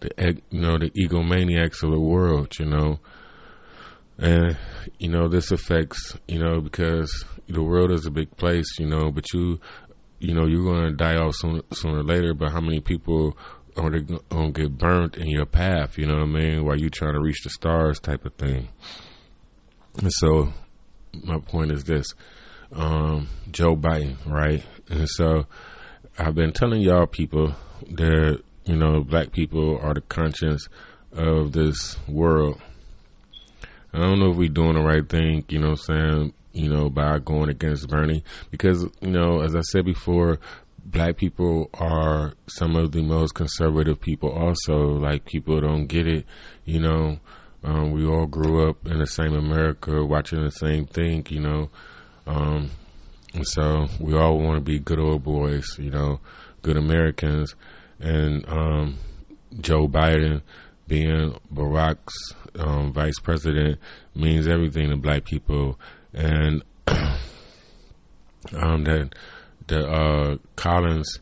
the 0.02 0.42
you 0.50 0.60
know 0.60 0.78
the 0.78 0.90
egomaniacs 0.92 1.84
of 1.84 1.92
the 1.92 2.00
world, 2.00 2.54
you 2.60 2.66
know, 2.66 3.00
and 4.20 4.58
you 4.98 5.10
know 5.10 5.28
this 5.28 5.52
affects 5.52 6.18
you 6.28 6.40
know 6.40 6.62
because 6.62 7.26
the 7.48 7.64
world 7.64 7.92
is 7.92 8.06
a 8.06 8.12
big 8.12 8.36
place, 8.38 8.68
you 8.78 8.86
know, 8.86 9.12
but 9.12 9.34
you 9.34 9.60
you 10.20 10.34
know 10.34 10.46
you're 10.46 10.66
gonna 10.66 10.92
die 10.92 11.16
off 11.16 11.36
sooner, 11.36 11.62
sooner 11.74 12.00
or 12.00 12.04
later. 12.04 12.34
But 12.34 12.52
how 12.52 12.62
many 12.62 12.80
people 12.80 13.38
are 13.76 13.90
gonna 14.00 14.52
get 14.52 14.78
burnt 14.78 15.18
in 15.18 15.28
your 15.30 15.46
path? 15.46 15.98
You 15.98 16.06
know 16.06 16.16
what 16.16 16.24
I 16.24 16.28
mean? 16.28 16.66
While 16.66 16.78
you're 16.78 16.90
trying 16.90 17.14
to 17.14 17.22
reach 17.22 17.44
the 17.44 17.50
stars, 17.50 18.00
type 18.00 18.26
of 18.26 18.34
thing. 18.36 18.70
And 19.98 20.12
so 20.14 20.54
my 21.24 21.40
point 21.40 21.72
is 21.72 21.84
this 21.86 22.14
um, 22.72 23.28
Joe 23.52 23.76
Biden, 23.76 24.18
right? 24.26 24.64
And 24.90 25.10
so 25.10 25.46
I've 26.18 26.36
been 26.36 26.52
telling 26.52 26.82
y'all 26.82 27.08
people 27.08 27.56
that, 27.92 28.42
you 28.66 28.76
know, 28.76 29.04
black 29.04 29.32
people 29.32 29.80
are 29.82 29.94
the 29.94 30.02
conscience 30.02 30.68
of 31.12 31.54
this 31.54 31.98
world. 32.08 32.62
I 33.94 34.00
don't 34.00 34.20
know 34.20 34.32
if 34.32 34.38
we're 34.38 34.50
doing 34.50 34.74
the 34.74 34.84
right 34.84 35.08
thing, 35.08 35.46
you 35.50 35.60
know 35.60 35.72
what 35.72 35.90
I'm 35.90 36.10
saying, 36.10 36.34
you 36.54 36.70
know, 36.70 36.90
by 36.90 37.20
going 37.20 37.50
against 37.50 37.90
Bernie. 37.90 38.24
Because, 38.52 38.84
you 39.02 39.12
know, 39.12 39.42
as 39.42 39.56
I 39.56 39.62
said 39.62 39.86
before, 39.86 40.40
black 40.86 41.18
people 41.18 41.70
are 41.74 42.34
some 42.48 42.76
of 42.76 42.92
the 42.92 43.02
most 43.02 43.34
conservative 43.34 44.00
people 44.00 44.30
also. 44.30 44.74
Like, 44.76 45.26
people 45.26 45.60
don't 45.60 45.88
get 45.88 46.08
it, 46.08 46.26
you 46.66 46.80
know. 46.80 47.20
Um, 47.64 47.92
we 47.92 48.06
all 48.06 48.26
grew 48.26 48.70
up 48.70 48.86
in 48.86 49.00
the 49.00 49.08
same 49.08 49.34
America, 49.34 50.06
watching 50.06 50.44
the 50.44 50.52
same 50.52 50.86
thing, 50.86 51.26
you 51.30 51.42
know. 51.42 51.70
Um, 52.26 52.70
so 53.44 53.88
we 54.00 54.16
all 54.16 54.38
want 54.38 54.58
to 54.58 54.62
be 54.62 54.80
good 54.80 55.00
old 55.00 55.24
boys, 55.24 55.78
you 55.78 55.90
know, 55.90 56.20
good 56.62 56.78
Americans. 56.78 57.56
And 58.00 58.48
um, 58.48 58.98
Joe 59.60 59.88
Biden 59.88 60.42
being 60.90 61.40
Barack's 61.54 62.34
um, 62.58 62.92
vice 62.92 63.20
president 63.20 63.80
means 64.14 64.48
everything 64.48 64.90
to 64.90 64.98
black 64.98 65.24
people. 65.24 65.80
And 66.14 66.64
um, 66.88 68.84
that 68.84 69.14
the 69.68 69.88
uh, 69.88 70.38
Collins 70.58 71.20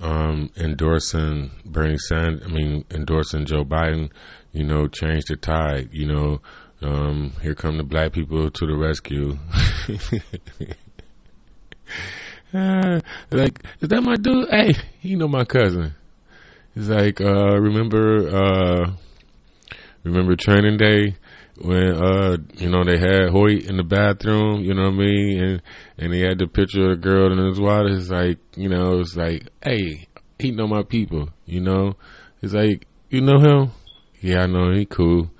um, 0.00 0.50
endorsing 0.56 1.50
Bernie 1.66 1.98
Sanders, 1.98 2.42
I 2.46 2.48
mean, 2.48 2.84
endorsing 2.90 3.44
Joe 3.44 3.64
Biden, 3.64 4.10
you 4.52 4.64
know, 4.64 4.86
changed 4.86 5.28
the 5.28 5.36
tide, 5.36 5.90
you 5.92 6.06
know, 6.06 6.40
um, 6.80 7.32
here 7.42 7.54
come 7.54 7.76
the 7.76 7.84
black 7.84 8.12
people 8.12 8.50
to 8.50 8.66
the 8.66 8.76
rescue. 8.76 9.38
uh, 12.54 13.00
like, 13.30 13.62
is 13.80 13.88
that 13.88 14.02
my 14.02 14.16
dude? 14.16 14.48
Hey, 14.48 14.74
you 15.00 15.16
know 15.16 15.28
my 15.28 15.44
cousin. 15.44 15.94
He's 16.74 16.88
like, 16.88 17.20
uh, 17.20 17.60
remember, 17.60 18.28
uh, 18.28 18.92
remember 20.04 20.36
training 20.36 20.78
day 20.78 21.16
when, 21.60 21.94
uh, 21.94 22.36
you 22.54 22.70
know, 22.70 22.82
they 22.84 22.98
had 22.98 23.30
Hoyt 23.30 23.64
in 23.64 23.76
the 23.76 23.84
bathroom, 23.84 24.62
you 24.62 24.74
know 24.74 24.84
what 24.84 24.94
I 24.94 24.96
mean? 24.96 25.42
And, 25.42 25.62
and 25.98 26.14
he 26.14 26.20
had 26.22 26.38
the 26.38 26.46
picture 26.46 26.90
of 26.90 27.00
the 27.00 27.08
girl 27.08 27.30
in 27.30 27.46
his 27.46 27.60
water. 27.60 27.88
It's 27.88 28.08
like, 28.08 28.38
you 28.56 28.68
know, 28.68 29.00
it's 29.00 29.16
like, 29.16 29.48
hey, 29.62 30.08
he 30.38 30.50
know 30.50 30.66
my 30.66 30.82
people, 30.82 31.28
you 31.44 31.60
know? 31.60 31.94
It's 32.40 32.54
like, 32.54 32.86
you 33.10 33.20
know 33.20 33.38
him? 33.38 33.72
Yeah, 34.20 34.42
I 34.42 34.46
know 34.46 34.72
he 34.72 34.86
cool. 34.86 35.30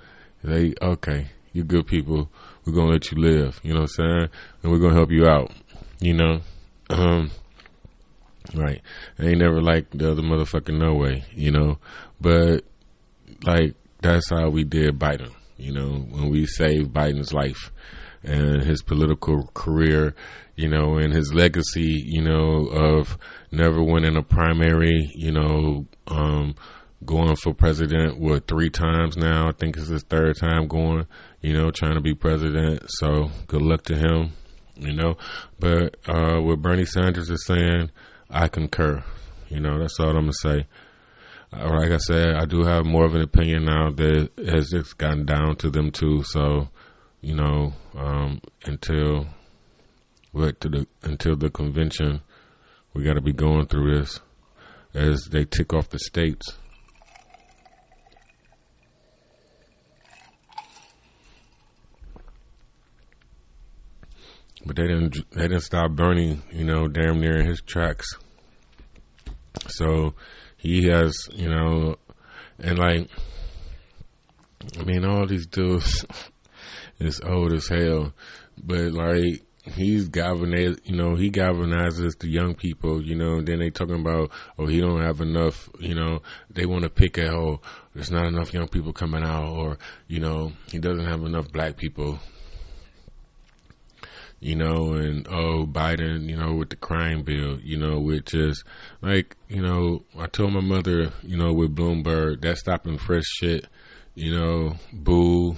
He's 0.41 0.51
like, 0.51 0.81
okay, 0.81 1.29
you 1.51 1.63
good 1.63 1.87
people. 1.87 2.29
We're 2.65 2.73
gonna 2.73 2.91
let 2.91 3.11
you 3.11 3.17
live, 3.17 3.59
you 3.63 3.73
know 3.73 3.81
what 3.81 3.91
I'm 3.97 4.05
saying? 4.05 4.29
And 4.61 4.71
we're 4.71 4.79
gonna 4.79 4.93
help 4.93 5.11
you 5.11 5.25
out, 5.25 5.51
you 5.99 6.13
know? 6.13 6.41
Um, 6.89 7.31
right. 8.53 8.81
I 9.19 9.25
ain't 9.25 9.39
never 9.39 9.61
like 9.61 9.89
the 9.91 10.11
other 10.11 10.21
motherfucker 10.21 10.77
no 10.77 10.95
way, 10.95 11.23
you 11.33 11.51
know? 11.51 11.79
But, 12.19 12.63
like, 13.43 13.75
that's 14.01 14.29
how 14.29 14.49
we 14.49 14.63
did 14.63 14.99
Biden, 14.99 15.33
you 15.57 15.73
know, 15.73 16.05
when 16.09 16.29
we 16.29 16.45
saved 16.45 16.93
Biden's 16.93 17.33
life 17.33 17.71
and 18.23 18.63
his 18.63 18.81
political 18.81 19.47
career, 19.53 20.15
you 20.55 20.69
know, 20.69 20.97
and 20.97 21.13
his 21.13 21.33
legacy, 21.33 22.03
you 22.05 22.21
know, 22.21 22.67
of 22.67 23.17
never 23.51 23.83
winning 23.83 24.15
a 24.15 24.21
primary, 24.21 25.09
you 25.15 25.31
know, 25.31 25.85
um, 26.07 26.55
going 27.05 27.35
for 27.35 27.53
president, 27.53 28.19
what, 28.19 28.47
three 28.47 28.69
times 28.69 29.17
now? 29.17 29.47
I 29.47 29.51
think 29.51 29.77
it's 29.77 29.87
his 29.87 30.03
third 30.03 30.37
time 30.37 30.67
going, 30.67 31.05
you 31.41 31.53
know, 31.53 31.71
trying 31.71 31.95
to 31.95 32.01
be 32.01 32.13
president. 32.13 32.83
So 32.87 33.29
good 33.47 33.61
luck 33.61 33.83
to 33.83 33.95
him, 33.95 34.33
you 34.75 34.93
know. 34.93 35.15
But 35.59 35.97
uh, 36.07 36.39
what 36.39 36.61
Bernie 36.61 36.85
Sanders 36.85 37.29
is 37.29 37.45
saying, 37.45 37.91
I 38.29 38.47
concur. 38.47 39.03
You 39.49 39.59
know, 39.59 39.79
that's 39.79 39.99
all 39.99 40.15
I'm 40.15 40.27
to 40.27 40.33
say. 40.33 40.67
Uh, 41.51 41.69
like 41.69 41.91
I 41.91 41.97
said, 41.97 42.35
I 42.35 42.45
do 42.45 42.63
have 42.63 42.85
more 42.85 43.05
of 43.05 43.13
an 43.13 43.21
opinion 43.21 43.65
now 43.65 43.91
that 43.91 44.29
has 44.47 44.69
just 44.71 44.97
gotten 44.97 45.25
down 45.25 45.55
to 45.57 45.69
them 45.69 45.91
too. 45.91 46.23
So, 46.23 46.69
you 47.21 47.35
know, 47.35 47.73
um, 47.95 48.41
until 48.65 49.27
what 50.31 50.59
to 50.61 50.69
the 50.69 50.87
until 51.03 51.35
the 51.35 51.51
convention, 51.51 52.21
we 52.93 53.03
got 53.03 53.13
to 53.13 53.21
be 53.21 53.33
going 53.33 53.67
through 53.67 53.99
this 53.99 54.19
as 54.95 55.27
they 55.31 55.45
tick 55.45 55.73
off 55.73 55.89
the 55.89 55.99
states. 55.99 56.57
But 64.65 64.77
they 64.77 64.87
didn't. 64.87 65.29
They 65.31 65.43
didn't 65.43 65.61
stop 65.61 65.91
Bernie. 65.91 66.39
You 66.51 66.63
know, 66.63 66.87
damn 66.87 67.19
near 67.19 67.37
in 67.37 67.45
his 67.45 67.61
tracks. 67.61 68.17
So 69.67 70.13
he 70.57 70.85
has, 70.87 71.27
you 71.33 71.49
know, 71.49 71.97
and 72.59 72.79
like, 72.79 73.09
I 74.79 74.83
mean, 74.83 75.05
all 75.05 75.27
these 75.27 75.45
dudes 75.45 76.05
is 76.99 77.21
old 77.21 77.53
as 77.53 77.67
hell, 77.67 78.13
but 78.57 78.91
like 78.93 79.43
he's 79.65 80.09
galvanized, 80.09 80.81
you 80.85 80.95
know, 80.95 81.15
he 81.15 81.31
galvanizes 81.31 82.17
the 82.19 82.27
young 82.27 82.55
people, 82.55 83.01
you 83.01 83.15
know, 83.15 83.41
then 83.41 83.59
they 83.59 83.69
talking 83.69 83.99
about, 83.99 84.31
oh, 84.57 84.65
he 84.65 84.79
don't 84.79 85.01
have 85.01 85.21
enough, 85.21 85.69
you 85.79 85.95
know, 85.95 86.21
they 86.49 86.65
want 86.65 86.83
to 86.83 86.89
pick 86.89 87.17
at, 87.17 87.33
oh, 87.33 87.61
there's 87.93 88.11
not 88.11 88.25
enough 88.25 88.53
young 88.53 88.67
people 88.67 88.93
coming 88.93 89.23
out, 89.23 89.49
or, 89.49 89.77
you 90.07 90.19
know, 90.19 90.51
he 90.71 90.79
doesn't 90.79 91.05
have 91.05 91.23
enough 91.23 91.51
black 91.51 91.77
people, 91.77 92.19
you 94.43 94.55
know, 94.57 94.91
and 94.91 95.25
oh, 95.29 95.65
Biden, 95.65 96.27
you 96.27 96.35
know, 96.35 96.53
with 96.55 96.69
the 96.69 96.75
crime 96.75 97.23
bill, 97.23 97.61
you 97.61 97.77
know, 97.77 97.97
which 97.97 98.33
is 98.33 98.65
like, 99.01 99.37
you 99.47 99.61
know, 99.61 100.03
I 100.19 100.27
told 100.27 100.51
my 100.51 100.59
mother, 100.59 101.13
you 101.23 101.37
know, 101.37 101.53
with 101.53 101.73
Bloomberg, 101.73 102.41
that's 102.41 102.59
stop 102.59 102.85
and 102.85 102.99
frisk 102.99 103.25
shit, 103.39 103.67
you 104.15 104.37
know, 104.37 104.75
boo. 104.91 105.55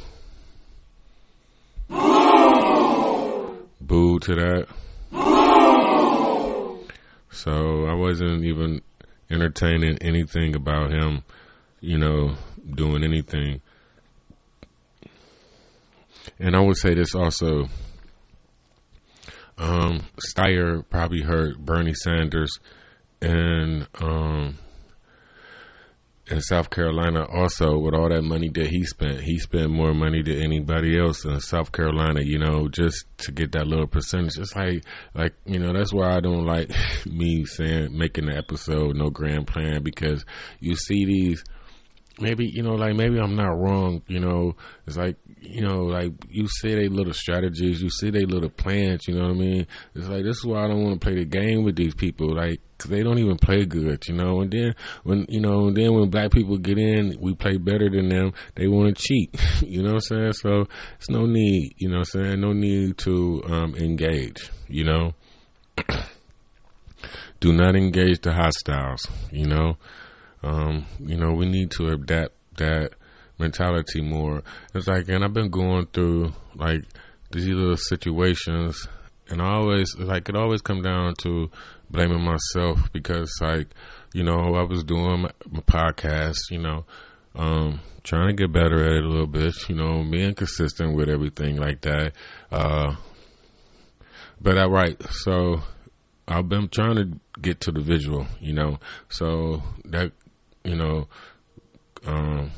Boo 3.81 4.19
to 4.19 4.35
that. 4.35 4.67
So 7.31 7.85
I 7.85 7.95
wasn't 7.95 8.45
even 8.45 8.83
entertaining 9.31 9.97
anything 9.97 10.53
about 10.53 10.91
him, 10.91 11.23
you 11.81 11.97
know, 11.97 12.35
doing 12.75 13.03
anything. 13.03 13.61
And 16.37 16.55
I 16.55 16.59
would 16.59 16.77
say 16.77 16.93
this 16.93 17.15
also 17.15 17.67
um, 19.57 20.01
Steyer 20.17 20.83
probably 20.89 21.21
heard 21.21 21.65
Bernie 21.65 21.93
Sanders 21.93 22.59
and 23.21 23.87
um, 24.01 24.57
in 26.27 26.41
South 26.41 26.69
Carolina 26.69 27.25
also 27.25 27.77
with 27.77 27.93
all 27.93 28.09
that 28.09 28.23
money 28.23 28.49
that 28.49 28.67
he 28.67 28.83
spent. 28.83 29.21
He 29.21 29.37
spent 29.39 29.69
more 29.69 29.93
money 29.93 30.23
than 30.23 30.41
anybody 30.41 30.99
else 30.99 31.23
in 31.23 31.39
South 31.39 31.71
Carolina, 31.71 32.21
you 32.23 32.39
know, 32.39 32.67
just 32.67 33.05
to 33.19 33.31
get 33.31 33.51
that 33.53 33.67
little 33.67 33.87
percentage. 33.87 34.37
It's 34.37 34.55
like 34.55 34.83
like, 35.13 35.33
you 35.45 35.59
know, 35.59 35.71
that's 35.73 35.93
why 35.93 36.15
I 36.15 36.19
don't 36.19 36.45
like 36.45 36.71
me 37.05 37.45
saying 37.45 37.97
making 37.97 38.25
the 38.25 38.35
episode 38.35 38.95
no 38.95 39.09
grand 39.09 39.47
plan 39.47 39.83
because 39.83 40.25
you 40.59 40.75
see 40.75 41.05
these 41.05 41.43
maybe 42.19 42.49
you 42.53 42.63
know 42.63 42.75
like 42.75 42.95
maybe 42.95 43.19
i'm 43.19 43.35
not 43.35 43.59
wrong 43.59 44.01
you 44.07 44.19
know 44.19 44.55
it's 44.87 44.95
like 44.95 45.17
you 45.45 45.61
know 45.61 45.83
like 45.83 46.11
you 46.29 46.47
see 46.47 46.73
they 46.73 46.87
little 46.87 47.13
strategies 47.13 47.81
you 47.81 47.89
see 47.89 48.09
they 48.09 48.25
little 48.25 48.49
plans 48.49 49.07
you 49.07 49.13
know 49.13 49.23
what 49.23 49.31
i 49.31 49.39
mean? 49.39 49.67
It's 49.93 50.07
like 50.07 50.23
this 50.23 50.37
is 50.37 50.45
why 50.45 50.63
i 50.63 50.67
don't 50.67 50.83
want 50.83 50.99
to 50.99 51.05
play 51.05 51.15
the 51.15 51.25
game 51.25 51.63
with 51.63 51.75
these 51.75 51.95
people 51.95 52.35
like 52.35 52.61
cause 52.77 52.91
they 52.91 53.03
don't 53.03 53.19
even 53.19 53.37
play 53.37 53.65
good 53.65 54.03
you 54.07 54.15
know? 54.15 54.41
And 54.41 54.51
then 54.51 54.75
when 55.03 55.25
you 55.29 55.39
know 55.39 55.71
then 55.71 55.93
when 55.93 56.09
black 56.09 56.31
people 56.31 56.57
get 56.57 56.77
in 56.77 57.17
we 57.19 57.35
play 57.35 57.57
better 57.57 57.89
than 57.89 58.09
them 58.09 58.33
they 58.55 58.67
want 58.67 58.95
to 58.95 59.01
cheat 59.01 59.35
you 59.61 59.81
know 59.81 59.93
what 59.93 60.11
i'm 60.11 60.33
saying? 60.33 60.33
So 60.33 60.67
it's 60.97 61.09
no 61.09 61.25
need 61.25 61.75
you 61.77 61.89
know 61.89 61.99
what 61.99 62.15
i'm 62.15 62.23
saying? 62.23 62.41
No 62.41 62.53
need 62.53 62.97
to 62.99 63.43
um 63.45 63.75
engage 63.75 64.49
you 64.67 64.83
know? 64.83 65.13
Do 67.39 67.53
not 67.53 67.75
engage 67.75 68.21
the 68.21 68.33
hostiles 68.33 69.07
you 69.31 69.47
know? 69.47 69.77
Um, 70.45 70.85
you 70.99 71.17
know, 71.17 71.33
we 71.33 71.47
need 71.47 71.71
to 71.71 71.89
adapt 71.89 72.33
that 72.57 72.91
mentality 73.37 74.01
more. 74.01 74.43
It's 74.73 74.87
like, 74.87 75.09
and 75.09 75.23
I've 75.23 75.33
been 75.33 75.49
going 75.49 75.87
through 75.87 76.33
like 76.55 76.83
these 77.31 77.47
little 77.47 77.77
situations, 77.77 78.87
and 79.29 79.41
I 79.41 79.55
always 79.55 79.95
like 79.97 80.29
it 80.29 80.35
always 80.35 80.61
come 80.61 80.81
down 80.81 81.15
to 81.23 81.49
blaming 81.89 82.23
myself 82.23 82.91
because 82.91 83.31
like, 83.41 83.67
you 84.13 84.23
know, 84.23 84.55
I 84.55 84.63
was 84.63 84.83
doing 84.83 85.21
my, 85.21 85.31
my 85.49 85.61
podcast, 85.61 86.37
you 86.51 86.59
know, 86.59 86.85
um, 87.35 87.81
trying 88.03 88.27
to 88.27 88.33
get 88.33 88.53
better 88.53 88.83
at 88.83 88.93
it 88.93 89.03
a 89.03 89.07
little 89.07 89.27
bit, 89.27 89.53
you 89.67 89.75
know, 89.75 90.03
being 90.03 90.33
consistent 90.33 90.95
with 90.95 91.09
everything 91.09 91.57
like 91.57 91.81
that. 91.81 92.13
Uh, 92.51 92.95
but 94.41 94.57
I 94.57 94.65
right, 94.65 95.01
so 95.09 95.61
I've 96.27 96.49
been 96.49 96.69
trying 96.69 96.95
to 96.95 97.19
get 97.41 97.59
to 97.61 97.71
the 97.71 97.81
visual, 97.81 98.27
you 98.39 98.53
know, 98.53 98.79
so 99.09 99.61
that 99.85 100.11
you 100.63 100.75
know, 100.75 101.07
um, 102.05 102.51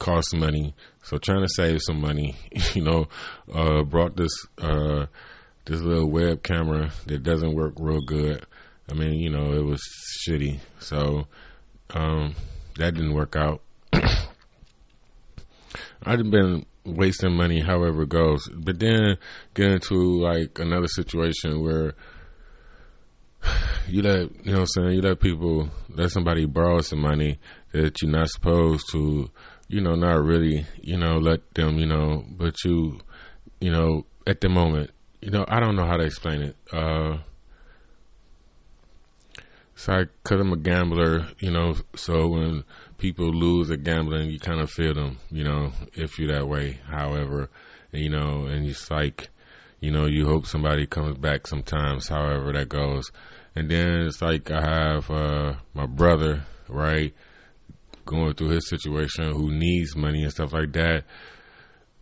cost 0.00 0.34
money. 0.34 0.74
So 1.02 1.18
trying 1.18 1.42
to 1.42 1.48
save 1.48 1.80
some 1.82 2.00
money, 2.00 2.34
you 2.74 2.82
know, 2.82 3.06
uh, 3.54 3.84
brought 3.84 4.16
this 4.16 4.32
uh, 4.58 5.06
this 5.66 5.80
little 5.80 6.10
web 6.10 6.42
camera 6.42 6.90
that 7.06 7.22
doesn't 7.22 7.54
work 7.54 7.74
real 7.78 8.00
good. 8.00 8.44
I 8.90 8.94
mean, 8.94 9.20
you 9.20 9.30
know, 9.30 9.52
it 9.52 9.64
was 9.64 9.80
shitty. 10.26 10.58
So 10.80 11.28
um, 11.90 12.34
that 12.76 12.94
didn't 12.94 13.14
work 13.14 13.36
out. 13.36 13.62
I've 16.02 16.28
been 16.30 16.66
wasting 16.84 17.36
money 17.36 17.60
however 17.60 18.02
it 18.02 18.08
goes. 18.08 18.48
But 18.48 18.80
then 18.80 19.18
get 19.54 19.70
into 19.70 20.20
like 20.20 20.58
another 20.58 20.88
situation 20.88 21.62
where 21.62 21.94
you 23.88 24.02
let 24.02 24.20
you 24.44 24.52
know 24.52 24.60
what 24.60 24.60
I'm 24.60 24.66
saying, 24.66 24.90
you 24.92 25.02
let 25.02 25.20
people 25.20 25.68
let 25.88 26.10
somebody 26.10 26.46
borrow 26.46 26.80
some 26.80 27.00
money 27.00 27.38
that 27.72 28.00
you're 28.02 28.10
not 28.10 28.28
supposed 28.28 28.86
to, 28.92 29.30
you 29.70 29.80
know, 29.80 29.94
not 29.94 30.24
really, 30.24 30.66
you 30.82 30.96
know, 30.96 31.18
let 31.18 31.54
them, 31.54 31.78
you 31.78 31.86
know, 31.86 32.24
but 32.28 32.64
you, 32.64 32.98
you 33.60 33.70
know, 33.70 34.04
at 34.26 34.40
the 34.40 34.48
moment, 34.48 34.90
you 35.20 35.30
know, 35.30 35.44
I 35.46 35.60
don't 35.60 35.76
know 35.76 35.86
how 35.86 35.96
to 35.96 36.02
explain 36.02 36.42
it. 36.42 36.56
Uh, 36.72 37.18
it's 39.72 39.86
like, 39.86 40.08
cause 40.24 40.40
I'm 40.40 40.52
a 40.52 40.56
gambler, 40.56 41.28
you 41.38 41.52
know, 41.52 41.76
so 41.94 42.26
when 42.26 42.64
people 42.98 43.30
lose 43.32 43.70
at 43.70 43.84
gambling, 43.84 44.30
you 44.30 44.40
kind 44.40 44.60
of 44.60 44.70
feel 44.70 44.92
them, 44.92 45.18
you 45.30 45.44
know, 45.44 45.70
if 45.94 46.18
you're 46.18 46.32
that 46.34 46.48
way. 46.48 46.80
However, 46.88 47.48
you 47.92 48.10
know, 48.10 48.46
and 48.46 48.66
it's 48.66 48.90
like, 48.90 49.28
you 49.78 49.92
know, 49.92 50.06
you 50.06 50.26
hope 50.26 50.46
somebody 50.46 50.84
comes 50.84 51.16
back 51.16 51.46
sometimes, 51.46 52.08
however 52.08 52.52
that 52.52 52.68
goes. 52.68 53.12
and 53.54 53.70
then 53.70 54.00
it's 54.00 54.20
like 54.20 54.50
I 54.50 54.62
have 54.62 55.10
uh, 55.10 55.54
my 55.74 55.86
brother, 55.86 56.42
right, 56.68 57.14
going 58.10 58.34
through 58.34 58.48
his 58.48 58.68
situation 58.68 59.30
who 59.30 59.52
needs 59.52 59.96
money 59.96 60.22
and 60.24 60.32
stuff 60.32 60.52
like 60.52 60.72
that. 60.72 61.04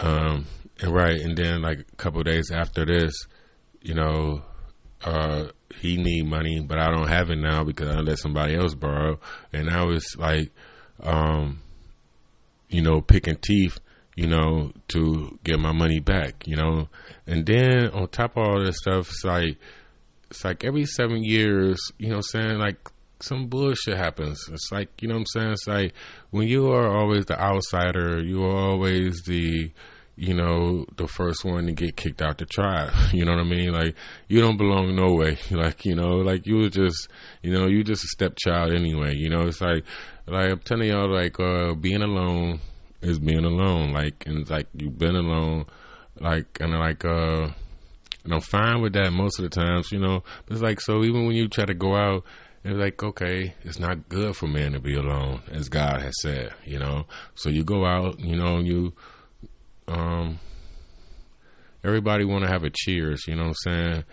Um, 0.00 0.46
and 0.80 0.94
right, 0.94 1.20
and 1.20 1.36
then 1.36 1.60
like 1.60 1.80
a 1.80 1.96
couple 1.96 2.22
days 2.22 2.50
after 2.50 2.86
this, 2.86 3.26
you 3.82 3.94
know, 3.94 4.42
uh, 5.04 5.48
he 5.80 5.96
need 5.96 6.26
money, 6.26 6.60
but 6.60 6.78
I 6.78 6.90
don't 6.90 7.08
have 7.08 7.30
it 7.30 7.36
now 7.36 7.62
because 7.62 7.94
I 7.94 8.00
let 8.00 8.18
somebody 8.18 8.56
else 8.56 8.74
borrow. 8.74 9.20
And 9.52 9.68
I 9.68 9.84
was 9.84 10.16
like, 10.16 10.50
um, 11.02 11.60
you 12.68 12.80
know, 12.80 13.00
picking 13.00 13.36
teeth, 13.36 13.78
you 14.16 14.26
know, 14.26 14.72
to 14.88 15.38
get 15.44 15.60
my 15.60 15.72
money 15.72 16.00
back, 16.00 16.46
you 16.46 16.56
know. 16.56 16.88
And 17.26 17.44
then 17.44 17.90
on 17.90 18.08
top 18.08 18.36
of 18.36 18.48
all 18.48 18.64
this 18.64 18.78
stuff, 18.78 19.10
it's 19.10 19.24
like, 19.24 19.56
it's 20.30 20.44
like 20.44 20.64
every 20.64 20.86
seven 20.86 21.22
years, 21.22 21.78
you 21.98 22.08
know 22.08 22.20
saying? 22.22 22.58
Like 22.58 22.78
some 23.20 23.46
bullshit 23.48 23.96
happens. 23.96 24.48
It's 24.52 24.70
like, 24.70 25.02
you 25.02 25.08
know 25.08 25.14
what 25.14 25.20
I'm 25.20 25.26
saying? 25.26 25.52
It's 25.52 25.66
like 25.66 25.94
when 26.30 26.48
you 26.48 26.70
are 26.70 26.96
always 26.96 27.26
the 27.26 27.40
outsider, 27.40 28.22
you 28.22 28.44
are 28.44 28.56
always 28.56 29.22
the, 29.26 29.70
you 30.16 30.34
know, 30.34 30.84
the 30.96 31.06
first 31.08 31.44
one 31.44 31.66
to 31.66 31.72
get 31.72 31.96
kicked 31.96 32.22
out 32.22 32.38
the 32.38 32.46
tribe. 32.46 32.92
You 33.12 33.24
know 33.24 33.32
what 33.32 33.40
I 33.40 33.48
mean? 33.48 33.72
Like 33.72 33.94
you 34.28 34.40
don't 34.40 34.56
belong 34.56 34.94
no 34.94 35.14
way. 35.14 35.38
Like, 35.50 35.84
you 35.84 35.94
know, 35.94 36.16
like 36.16 36.46
you 36.46 36.58
were 36.58 36.70
just, 36.70 37.08
you 37.42 37.52
know, 37.52 37.66
you 37.66 37.82
just 37.84 38.04
a 38.04 38.08
stepchild 38.08 38.72
anyway. 38.72 39.14
You 39.16 39.30
know, 39.30 39.42
it's 39.42 39.60
like, 39.60 39.84
like 40.26 40.50
I'm 40.50 40.60
telling 40.60 40.88
y'all, 40.88 41.12
like, 41.12 41.38
uh, 41.40 41.74
being 41.74 42.02
alone 42.02 42.60
is 43.02 43.18
being 43.18 43.44
alone. 43.44 43.92
Like, 43.92 44.24
and 44.26 44.38
it's 44.38 44.50
like 44.50 44.66
you've 44.74 44.98
been 44.98 45.16
alone, 45.16 45.66
like, 46.20 46.58
and 46.60 46.72
like, 46.72 47.04
uh, 47.04 47.48
and 48.24 48.34
I'm 48.34 48.40
fine 48.40 48.82
with 48.82 48.92
that 48.92 49.10
most 49.12 49.38
of 49.38 49.44
the 49.44 49.48
times, 49.48 49.90
you 49.90 49.98
know. 49.98 50.22
But 50.44 50.54
it's 50.54 50.62
like, 50.62 50.80
so 50.80 51.02
even 51.04 51.26
when 51.26 51.34
you 51.34 51.48
try 51.48 51.64
to 51.64 51.74
go 51.74 51.94
out, 51.94 52.24
it's 52.64 52.76
like, 52.76 53.02
okay, 53.02 53.54
it's 53.62 53.78
not 53.78 54.08
good 54.08 54.36
for 54.36 54.46
man 54.46 54.72
to 54.72 54.80
be 54.80 54.94
alone, 54.94 55.42
as 55.50 55.68
God 55.68 56.02
has 56.02 56.14
said, 56.20 56.52
you 56.64 56.78
know. 56.78 57.06
So 57.34 57.50
you 57.50 57.64
go 57.64 57.84
out, 57.84 58.18
you 58.20 58.36
know, 58.36 58.58
you, 58.58 58.92
um, 59.86 60.38
everybody 61.84 62.24
want 62.24 62.44
to 62.44 62.50
have 62.50 62.64
a 62.64 62.70
cheers, 62.70 63.24
you 63.28 63.36
know 63.36 63.48
what 63.48 63.48
I'm 63.48 63.54
saying? 63.54 64.04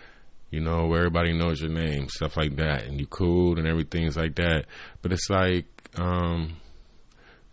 You 0.50 0.60
know, 0.60 0.92
everybody 0.94 1.32
knows 1.32 1.60
your 1.60 1.70
name, 1.70 2.08
stuff 2.08 2.36
like 2.36 2.56
that, 2.56 2.84
and 2.84 3.00
you 3.00 3.06
cool 3.06 3.58
and 3.58 3.66
everything's 3.66 4.16
like 4.16 4.36
that. 4.36 4.66
But 5.02 5.12
it's 5.12 5.28
like, 5.28 5.66
um, 5.96 6.56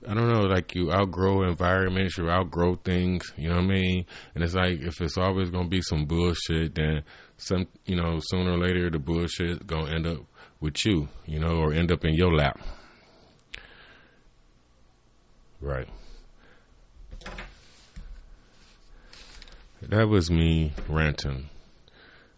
I 0.08 0.14
don't 0.14 0.32
know, 0.32 0.42
like 0.42 0.76
you 0.76 0.92
outgrow 0.92 1.44
environments, 1.44 2.18
you 2.18 2.30
outgrow 2.30 2.76
things, 2.76 3.32
you 3.38 3.50
know 3.50 3.56
what 3.56 3.64
I 3.64 3.68
mean? 3.68 4.06
And 4.36 4.44
it's 4.44 4.54
like 4.54 4.82
if 4.82 5.02
it's 5.02 5.18
always 5.18 5.50
gonna 5.50 5.70
be 5.70 5.82
some 5.82 6.06
bullshit, 6.06 6.76
then 6.76 7.04
some, 7.38 7.68
you 7.86 7.96
know, 7.96 8.20
sooner 8.22 8.52
or 8.54 8.58
later 8.58 8.90
the 8.90 9.00
bullshit 9.00 9.66
gonna 9.66 9.92
end 9.92 10.08
up 10.08 10.20
with 10.64 10.86
you, 10.86 11.10
you 11.26 11.38
know, 11.38 11.58
or 11.58 11.74
end 11.74 11.92
up 11.92 12.06
in 12.06 12.14
your 12.14 12.34
lap. 12.34 12.58
Right. 15.60 15.90
That 19.82 20.08
was 20.08 20.32
me 20.32 20.72
ranting, 20.88 21.50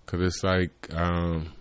cause 0.07 0.19
it's 0.21 0.43
like, 0.43 0.91
um, 0.91 1.53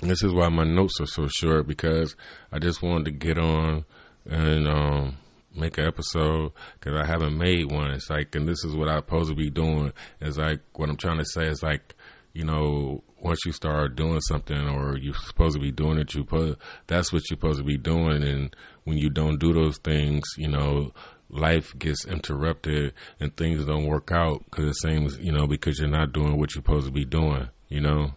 this 0.00 0.22
is 0.22 0.32
why 0.32 0.48
my 0.48 0.62
notes 0.62 1.00
are 1.00 1.06
so 1.06 1.26
short 1.26 1.66
because 1.66 2.14
I 2.52 2.60
just 2.60 2.80
wanted 2.80 3.06
to 3.06 3.10
get 3.10 3.36
on 3.36 3.84
and 4.30 4.68
um, 4.68 5.16
make 5.56 5.78
an 5.78 5.86
episode 5.86 6.52
because 6.78 6.96
I 6.96 7.04
haven't 7.04 7.36
made 7.36 7.72
one. 7.72 7.90
It's 7.90 8.08
like, 8.08 8.36
and 8.36 8.46
this 8.46 8.64
is 8.64 8.76
what 8.76 8.88
I'm 8.88 8.98
supposed 8.98 9.30
to 9.30 9.34
be 9.34 9.50
doing. 9.50 9.92
It's 10.20 10.38
like 10.38 10.60
what 10.74 10.88
I'm 10.88 10.96
trying 10.96 11.18
to 11.18 11.24
say 11.24 11.46
is 11.46 11.62
like, 11.64 11.96
you 12.34 12.44
know, 12.44 13.02
once 13.20 13.38
you 13.46 13.52
start 13.52 13.96
doing 13.96 14.20
something 14.20 14.68
or 14.68 14.98
you're 14.98 15.14
supposed 15.14 15.54
to 15.54 15.60
be 15.60 15.70
doing 15.70 15.98
it, 15.98 16.14
you 16.14 16.24
put 16.24 16.58
that's 16.88 17.12
what 17.12 17.22
you're 17.30 17.38
supposed 17.38 17.58
to 17.58 17.64
be 17.64 17.78
doing. 17.78 18.22
And 18.22 18.54
when 18.82 18.98
you 18.98 19.08
don't 19.08 19.38
do 19.38 19.52
those 19.52 19.78
things, 19.78 20.24
you 20.36 20.48
know, 20.48 20.92
life 21.30 21.78
gets 21.78 22.04
interrupted 22.04 22.92
and 23.20 23.34
things 23.36 23.64
don't 23.64 23.86
work 23.86 24.10
out 24.12 24.44
because 24.44 24.66
it 24.66 24.80
seems, 24.80 25.16
you 25.18 25.32
know, 25.32 25.46
because 25.46 25.78
you're 25.78 25.88
not 25.88 26.12
doing 26.12 26.36
what 26.36 26.54
you're 26.54 26.62
supposed 26.62 26.86
to 26.86 26.92
be 26.92 27.04
doing, 27.04 27.48
you 27.68 27.80
know. 27.80 28.12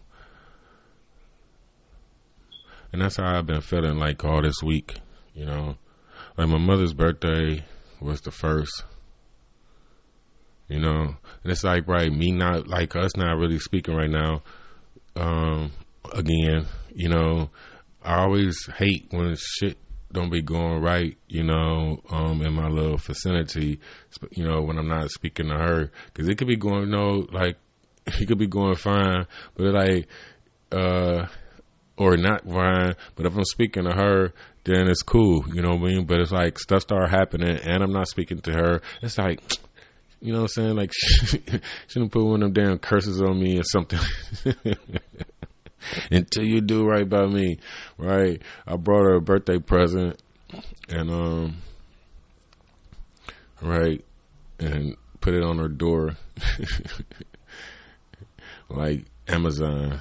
And 2.92 3.00
that's 3.00 3.16
how 3.16 3.38
I've 3.38 3.46
been 3.46 3.60
feeling 3.60 3.98
like 3.98 4.24
all 4.24 4.42
this 4.42 4.62
week, 4.62 4.96
you 5.32 5.46
know. 5.46 5.76
Like 6.36 6.48
my 6.48 6.58
mother's 6.58 6.94
birthday 6.94 7.64
was 8.00 8.20
the 8.22 8.30
first. 8.32 8.84
You 10.68 10.80
know, 10.80 11.16
and 11.42 11.52
it's 11.52 11.64
like 11.64 11.88
right, 11.88 12.12
me 12.12 12.30
not 12.32 12.68
like 12.68 12.94
us 12.94 13.16
not 13.16 13.38
really 13.38 13.58
speaking 13.58 13.94
right 13.94 14.10
now. 14.10 14.42
Um, 15.16 15.72
again, 16.12 16.66
you 16.94 17.08
know, 17.08 17.50
I 18.02 18.20
always 18.20 18.66
hate 18.76 19.06
when 19.10 19.34
shit 19.36 19.78
don't 20.12 20.30
be 20.30 20.42
going 20.42 20.80
right, 20.80 21.16
you 21.28 21.42
know, 21.42 22.00
um, 22.10 22.42
in 22.42 22.54
my 22.54 22.68
little 22.68 22.96
vicinity, 22.96 23.78
you 24.30 24.44
know, 24.44 24.62
when 24.62 24.78
I'm 24.78 24.88
not 24.88 25.10
speaking 25.10 25.48
to 25.48 25.54
her, 25.54 25.90
because 26.06 26.28
it 26.28 26.38
could 26.38 26.48
be 26.48 26.56
going, 26.56 26.82
you 26.82 26.96
know, 26.96 27.26
like, 27.30 27.56
it 28.06 28.26
could 28.26 28.38
be 28.38 28.46
going 28.46 28.76
fine, 28.76 29.26
but 29.54 29.74
like, 29.74 30.08
uh, 30.72 31.26
or 31.96 32.16
not 32.16 32.48
fine, 32.48 32.94
but 33.16 33.26
if 33.26 33.36
I'm 33.36 33.44
speaking 33.44 33.84
to 33.84 33.92
her, 33.92 34.32
then 34.64 34.88
it's 34.88 35.02
cool, 35.02 35.44
you 35.52 35.62
know 35.62 35.74
what 35.74 35.90
I 35.90 35.94
mean? 35.94 36.06
But 36.06 36.20
it's 36.20 36.32
like 36.32 36.58
stuff 36.58 36.82
start 36.82 37.10
happening 37.10 37.58
and 37.58 37.82
I'm 37.82 37.92
not 37.92 38.08
speaking 38.08 38.40
to 38.42 38.52
her. 38.52 38.80
It's 39.02 39.18
like, 39.18 39.40
you 40.20 40.32
know 40.32 40.42
what 40.42 40.52
I'm 40.56 40.64
saying? 40.64 40.76
Like, 40.76 40.92
shouldn't 41.86 42.12
put 42.12 42.24
one 42.24 42.42
of 42.42 42.54
them 42.54 42.64
damn 42.64 42.78
curses 42.78 43.22
on 43.22 43.40
me 43.40 43.58
or 43.58 43.64
something. 43.64 44.00
Until 46.10 46.44
you 46.44 46.60
do 46.60 46.84
right 46.84 47.08
by 47.08 47.26
me, 47.26 47.58
right? 47.96 48.42
I 48.66 48.76
brought 48.76 49.04
her 49.04 49.14
a 49.14 49.20
birthday 49.20 49.58
present 49.58 50.20
and, 50.88 51.10
um, 51.10 51.56
right, 53.62 54.04
and 54.58 54.96
put 55.20 55.34
it 55.34 55.42
on 55.42 55.58
her 55.58 55.68
door. 55.68 56.16
like 58.68 59.04
Amazon. 59.28 60.00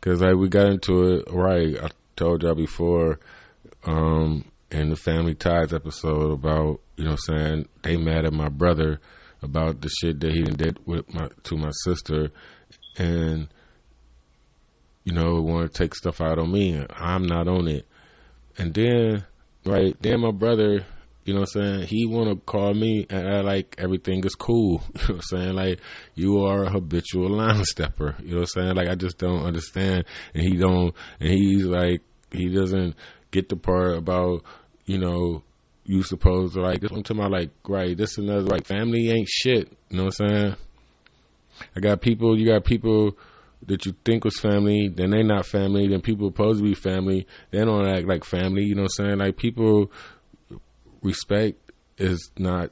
Cause 0.00 0.20
like 0.20 0.36
we 0.36 0.48
got 0.48 0.66
into 0.66 1.14
it, 1.14 1.24
right? 1.32 1.76
I 1.82 1.88
told 2.14 2.42
y'all 2.42 2.54
before 2.54 3.18
um, 3.84 4.44
in 4.70 4.90
the 4.90 4.96
Family 4.96 5.34
Ties 5.34 5.72
episode 5.72 6.32
about, 6.32 6.80
you 6.96 7.04
know 7.04 7.12
what 7.12 7.20
I'm 7.28 7.36
saying, 7.36 7.68
they 7.82 7.96
mad 7.96 8.24
at 8.24 8.32
my 8.32 8.48
brother 8.48 9.00
about 9.42 9.80
the 9.80 9.88
shit 9.88 10.20
that 10.20 10.32
he 10.32 10.42
did 10.42 10.78
with 10.86 11.12
my 11.12 11.28
to 11.44 11.56
my 11.56 11.70
sister 11.84 12.30
and 12.98 13.48
you 15.06 15.12
know, 15.12 15.40
want 15.40 15.72
to 15.72 15.78
take 15.78 15.94
stuff 15.94 16.20
out 16.20 16.38
on 16.38 16.50
me. 16.50 16.84
I'm 16.90 17.24
not 17.26 17.46
on 17.46 17.68
it. 17.68 17.86
And 18.58 18.74
then, 18.74 19.24
right, 19.64 19.96
then 20.02 20.20
my 20.20 20.32
brother, 20.32 20.84
you 21.24 21.32
know 21.32 21.40
what 21.40 21.54
I'm 21.54 21.62
saying, 21.62 21.86
he 21.86 22.06
want 22.06 22.28
to 22.28 22.44
call 22.44 22.74
me 22.74 23.06
and 23.08 23.28
act 23.28 23.44
like 23.44 23.76
everything 23.78 24.24
is 24.24 24.34
cool. 24.34 24.82
You 24.94 25.00
know 25.00 25.14
what 25.14 25.14
I'm 25.14 25.22
saying? 25.22 25.54
Like, 25.54 25.80
you 26.16 26.44
are 26.44 26.64
a 26.64 26.70
habitual 26.70 27.30
line 27.30 27.64
stepper. 27.64 28.16
You 28.20 28.32
know 28.32 28.40
what 28.40 28.50
I'm 28.56 28.62
saying? 28.62 28.74
Like, 28.74 28.88
I 28.88 28.96
just 28.96 29.18
don't 29.18 29.44
understand. 29.44 30.06
And 30.34 30.42
he 30.42 30.56
don't, 30.56 30.92
and 31.20 31.30
he's 31.30 31.64
like, 31.64 32.02
he 32.32 32.48
doesn't 32.48 32.96
get 33.30 33.48
the 33.48 33.56
part 33.56 33.96
about 33.96 34.42
you 34.86 34.98
know 34.98 35.42
you 35.86 36.02
supposed 36.02 36.54
to 36.54 36.60
like. 36.60 36.82
I'm 36.82 37.02
talking 37.02 37.18
about 37.18 37.30
like 37.30 37.50
right. 37.66 37.96
This 37.96 38.18
another 38.18 38.42
like 38.42 38.66
family 38.66 39.10
ain't 39.10 39.28
shit. 39.28 39.72
You 39.88 39.96
know 39.96 40.04
what 40.04 40.20
I'm 40.20 40.28
saying? 40.28 40.56
I 41.74 41.80
got 41.80 42.00
people. 42.00 42.38
You 42.38 42.46
got 42.46 42.64
people 42.64 43.16
that 43.66 43.86
you 43.86 43.94
think 44.04 44.24
was 44.24 44.38
family, 44.38 44.88
then 44.88 45.10
they 45.10 45.22
not 45.22 45.46
family. 45.46 45.88
Then 45.88 46.00
people 46.00 46.28
supposed 46.28 46.58
to 46.58 46.64
be 46.64 46.74
family, 46.74 47.26
they 47.50 47.64
don't 47.64 47.88
act 47.88 48.06
like 48.06 48.24
family. 48.24 48.64
You 48.64 48.74
know 48.74 48.82
what 48.82 48.92
I'm 48.98 49.06
saying? 49.06 49.18
Like 49.18 49.36
people 49.36 49.90
respect 51.02 51.58
is 51.98 52.30
not 52.36 52.70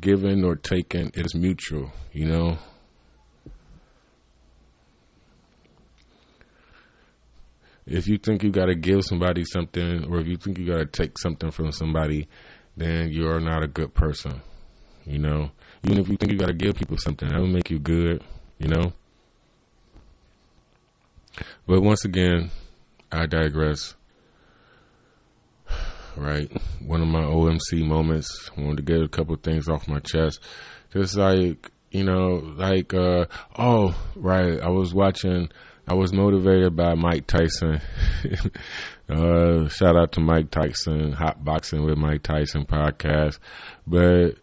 given 0.00 0.44
or 0.44 0.56
taken; 0.56 1.10
it's 1.14 1.34
mutual. 1.34 1.92
You 2.12 2.26
know. 2.26 2.58
if 7.86 8.08
you 8.08 8.18
think 8.18 8.42
you 8.42 8.50
got 8.50 8.66
to 8.66 8.74
give 8.74 9.04
somebody 9.04 9.44
something 9.44 10.04
or 10.06 10.18
if 10.20 10.26
you 10.26 10.36
think 10.36 10.58
you 10.58 10.66
got 10.66 10.78
to 10.78 10.86
take 10.86 11.18
something 11.18 11.50
from 11.50 11.70
somebody, 11.72 12.28
then 12.76 13.10
you 13.10 13.28
are 13.28 13.40
not 13.40 13.62
a 13.62 13.68
good 13.68 13.94
person. 13.94 14.40
You 15.06 15.18
know, 15.18 15.50
even 15.82 15.98
if 15.98 16.08
you 16.08 16.16
think 16.16 16.32
you 16.32 16.38
got 16.38 16.46
to 16.46 16.54
give 16.54 16.76
people 16.76 16.96
something, 16.96 17.28
that 17.28 17.38
will 17.38 17.46
make 17.46 17.70
you 17.70 17.78
good. 17.78 18.22
You 18.58 18.68
know. 18.68 18.92
But 21.66 21.82
once 21.82 22.04
again, 22.04 22.50
I 23.10 23.26
digress. 23.26 23.94
Right, 26.16 26.48
one 26.80 27.02
of 27.02 27.08
my 27.08 27.22
OMC 27.22 27.84
moments. 27.84 28.50
Wanted 28.56 28.76
to 28.76 28.82
get 28.82 29.02
a 29.02 29.08
couple 29.08 29.34
things 29.36 29.68
off 29.68 29.88
my 29.88 29.98
chest. 29.98 30.40
Just 30.92 31.16
like 31.16 31.70
you 31.90 32.04
know, 32.04 32.54
like 32.56 32.94
uh, 32.94 33.26
oh, 33.58 33.96
right. 34.16 34.60
I 34.60 34.68
was 34.68 34.94
watching 34.94 35.48
I 35.86 35.94
was 35.94 36.12
motivated 36.12 36.74
by 36.74 36.94
Mike 36.94 37.26
Tyson. 37.26 37.80
uh, 39.08 39.68
shout 39.68 39.96
out 39.96 40.12
to 40.12 40.20
Mike 40.20 40.50
Tyson, 40.50 41.12
Hot 41.12 41.44
Boxing 41.44 41.84
with 41.84 41.98
Mike 41.98 42.22
Tyson 42.22 42.64
podcast. 42.64 43.38
But 43.86 44.36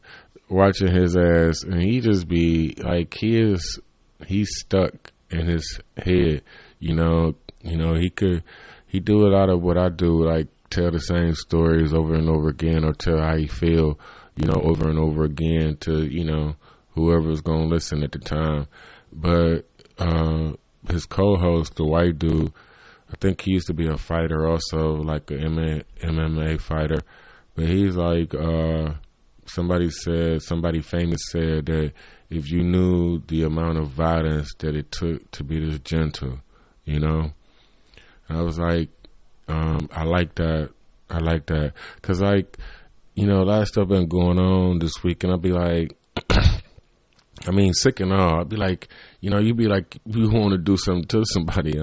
watching 0.49 0.93
his 0.93 1.17
ass, 1.17 1.63
and 1.63 1.81
he 1.81 1.99
just 1.99 2.27
be 2.27 2.75
like, 2.77 3.15
he 3.15 3.39
is, 3.39 3.79
he's 4.27 4.49
stuck 4.59 5.11
in 5.31 5.47
his 5.47 5.79
head. 5.97 6.43
You 6.79 6.93
know, 6.93 7.35
you 7.63 7.77
know 7.77 7.95
he 7.95 8.09
could 8.09 8.43
he 8.85 8.99
do 8.99 9.25
a 9.25 9.33
lot 9.33 9.49
of 9.49 9.61
what 9.61 9.77
I 9.77 9.89
do, 9.89 10.23
like 10.23 10.47
tell 10.69 10.91
the 10.91 10.99
same 10.99 11.33
stories 11.33 11.93
over 11.93 12.13
and 12.13 12.29
over 12.29 12.49
again, 12.49 12.83
or 12.83 12.93
tell 12.93 13.19
how 13.19 13.35
he 13.35 13.47
feel, 13.47 13.99
you 14.35 14.45
know, 14.45 14.61
over 14.61 14.89
and 14.89 14.99
over 14.99 15.23
again 15.23 15.77
to 15.81 16.05
you 16.05 16.23
know 16.23 16.55
whoever's 16.91 17.41
gonna 17.41 17.65
listen 17.65 18.03
at 18.03 18.11
the 18.11 18.19
time. 18.19 18.67
But 19.11 19.65
uh, 19.97 20.53
his 20.89 21.05
co-host, 21.05 21.75
the 21.75 21.85
white 21.85 22.19
dude, 22.19 22.51
I 23.11 23.15
think 23.19 23.41
he 23.41 23.51
used 23.51 23.67
to 23.67 23.73
be 23.73 23.87
a 23.87 23.97
fighter, 23.97 24.47
also 24.47 24.95
like 24.95 25.29
a 25.31 25.35
MMA 25.35 26.61
fighter. 26.61 26.99
But 27.55 27.65
he's 27.65 27.95
like, 27.95 28.33
uh, 28.33 28.93
somebody 29.45 29.89
said, 29.89 30.41
somebody 30.41 30.81
famous 30.81 31.21
said 31.29 31.65
that 31.65 31.91
if 32.29 32.49
you 32.49 32.63
knew 32.63 33.21
the 33.27 33.43
amount 33.43 33.77
of 33.77 33.89
violence 33.89 34.53
that 34.59 34.75
it 34.75 34.91
took 34.91 35.29
to 35.31 35.43
be 35.43 35.59
this 35.59 35.79
gentle, 35.79 36.39
you 36.85 36.99
know, 36.99 37.31
and 38.27 38.37
I 38.37 38.41
was 38.41 38.57
like, 38.57 38.89
um, 39.49 39.89
I 39.91 40.03
like 40.03 40.35
that. 40.35 40.69
I 41.09 41.17
like 41.17 41.47
that 41.47 41.73
because, 41.95 42.21
like, 42.21 42.57
you 43.15 43.27
know, 43.27 43.41
a 43.41 43.43
lot 43.43 43.63
of 43.63 43.67
stuff 43.67 43.89
been 43.89 44.07
going 44.07 44.39
on 44.39 44.79
this 44.79 45.03
week, 45.03 45.23
and 45.23 45.33
I'll 45.33 45.37
be 45.37 45.51
like, 45.51 45.97
I 47.47 47.51
mean, 47.51 47.73
sick 47.73 47.99
and 47.99 48.13
all. 48.13 48.41
I'd 48.41 48.49
be 48.49 48.55
like, 48.55 48.87
you 49.19 49.29
know, 49.29 49.39
you'd 49.39 49.57
be 49.57 49.67
like, 49.67 49.97
you 50.05 50.29
want 50.29 50.51
to 50.51 50.57
do 50.57 50.77
something 50.77 51.05
to 51.05 51.23
somebody. 51.25 51.73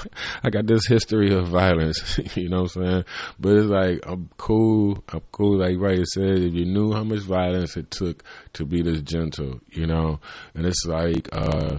I 0.42 0.50
got 0.50 0.66
this 0.66 0.86
history 0.86 1.32
of 1.32 1.48
violence, 1.48 2.20
you 2.36 2.48
know 2.48 2.62
what 2.62 2.76
I'm 2.76 2.84
saying? 2.84 3.04
But 3.40 3.56
it's 3.56 3.66
like, 3.66 4.00
I'm 4.06 4.28
cool. 4.36 5.02
I'm 5.08 5.22
cool. 5.32 5.58
Like 5.58 5.78
right. 5.78 5.98
Ray 5.98 6.04
said, 6.04 6.38
if 6.38 6.54
you 6.54 6.66
knew 6.66 6.92
how 6.92 7.04
much 7.04 7.20
violence 7.20 7.76
it 7.76 7.90
took 7.90 8.24
to 8.54 8.66
be 8.66 8.82
this 8.82 9.00
gentle, 9.02 9.60
you 9.70 9.86
know, 9.86 10.20
and 10.54 10.66
it's 10.66 10.84
like, 10.84 11.28
uh, 11.32 11.78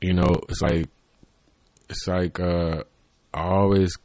you 0.00 0.14
know, 0.14 0.40
it's 0.48 0.62
like, 0.62 0.88
it's 1.90 2.06
like, 2.06 2.38
uh, 2.38 2.84
I 3.34 3.42
always 3.42 3.96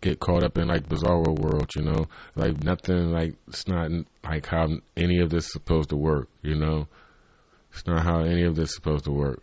get 0.00 0.20
caught 0.20 0.42
up 0.42 0.58
in 0.58 0.68
like 0.68 0.88
bizarro 0.88 1.38
world, 1.38 1.70
you 1.76 1.82
know, 1.82 2.06
like 2.34 2.62
nothing, 2.64 3.12
like 3.12 3.34
it's 3.48 3.68
not 3.68 3.90
like 4.24 4.46
how 4.46 4.68
any 4.96 5.18
of 5.20 5.30
this 5.30 5.46
is 5.46 5.52
supposed 5.52 5.90
to 5.90 5.96
work, 5.96 6.28
you 6.42 6.56
know. 6.56 6.88
It's 7.72 7.86
not 7.86 8.04
how 8.04 8.20
any 8.20 8.44
of 8.44 8.56
this 8.56 8.70
is 8.70 8.74
supposed 8.74 9.04
to 9.04 9.12
work. 9.12 9.42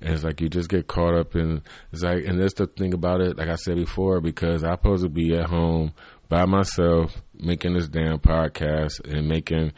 And 0.00 0.14
it's 0.14 0.24
like 0.24 0.40
you 0.40 0.48
just 0.48 0.70
get 0.70 0.86
caught 0.86 1.14
up 1.14 1.36
in 1.36 1.62
it's 1.92 2.02
like 2.02 2.24
and 2.24 2.40
that's 2.40 2.54
the 2.54 2.66
thing 2.66 2.94
about 2.94 3.20
it, 3.20 3.36
like 3.36 3.48
I 3.48 3.56
said 3.56 3.76
before, 3.76 4.20
because 4.20 4.64
I'm 4.64 4.72
supposed 4.72 5.02
to 5.02 5.10
be 5.10 5.34
at 5.34 5.46
home 5.50 5.92
by 6.28 6.46
myself 6.46 7.20
making 7.34 7.74
this 7.74 7.88
damn 7.88 8.18
podcast 8.18 9.04
and 9.04 9.28
making 9.28 9.72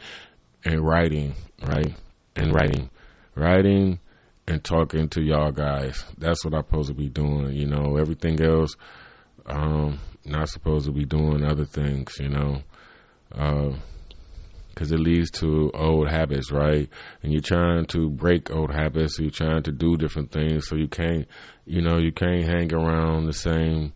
and 0.63 0.85
writing, 0.85 1.35
right? 1.61 1.93
And 2.35 2.53
writing. 2.53 2.89
Writing 3.35 3.99
and 4.47 4.63
talking 4.63 5.09
to 5.09 5.21
y'all 5.21 5.51
guys. 5.51 6.05
That's 6.17 6.43
what 6.45 6.53
I'm 6.53 6.63
supposed 6.63 6.89
to 6.89 6.93
be 6.93 7.09
doing, 7.09 7.53
you 7.53 7.65
know. 7.65 7.97
Everything 7.97 8.41
else, 8.41 8.75
um, 9.45 9.99
not 10.25 10.49
supposed 10.49 10.85
to 10.85 10.91
be 10.91 11.05
doing 11.05 11.43
other 11.43 11.65
things, 11.65 12.17
you 12.19 12.29
know. 12.29 12.61
Uh, 13.33 13.71
because 14.73 14.91
it 14.91 14.99
leads 14.99 15.29
to 15.29 15.69
old 15.73 16.09
habits, 16.09 16.51
right? 16.51 16.89
And 17.21 17.31
you're 17.31 17.41
trying 17.41 17.85
to 17.87 18.09
break 18.09 18.49
old 18.49 18.71
habits. 18.71 19.17
So 19.17 19.23
you're 19.23 19.31
trying 19.31 19.63
to 19.63 19.71
do 19.71 19.97
different 19.97 20.31
things. 20.31 20.67
So 20.67 20.75
you 20.75 20.87
can't, 20.87 21.27
you 21.65 21.81
know, 21.81 21.97
you 21.97 22.11
can't 22.11 22.43
hang 22.43 22.73
around 22.73 23.25
the 23.25 23.33
same, 23.33 23.93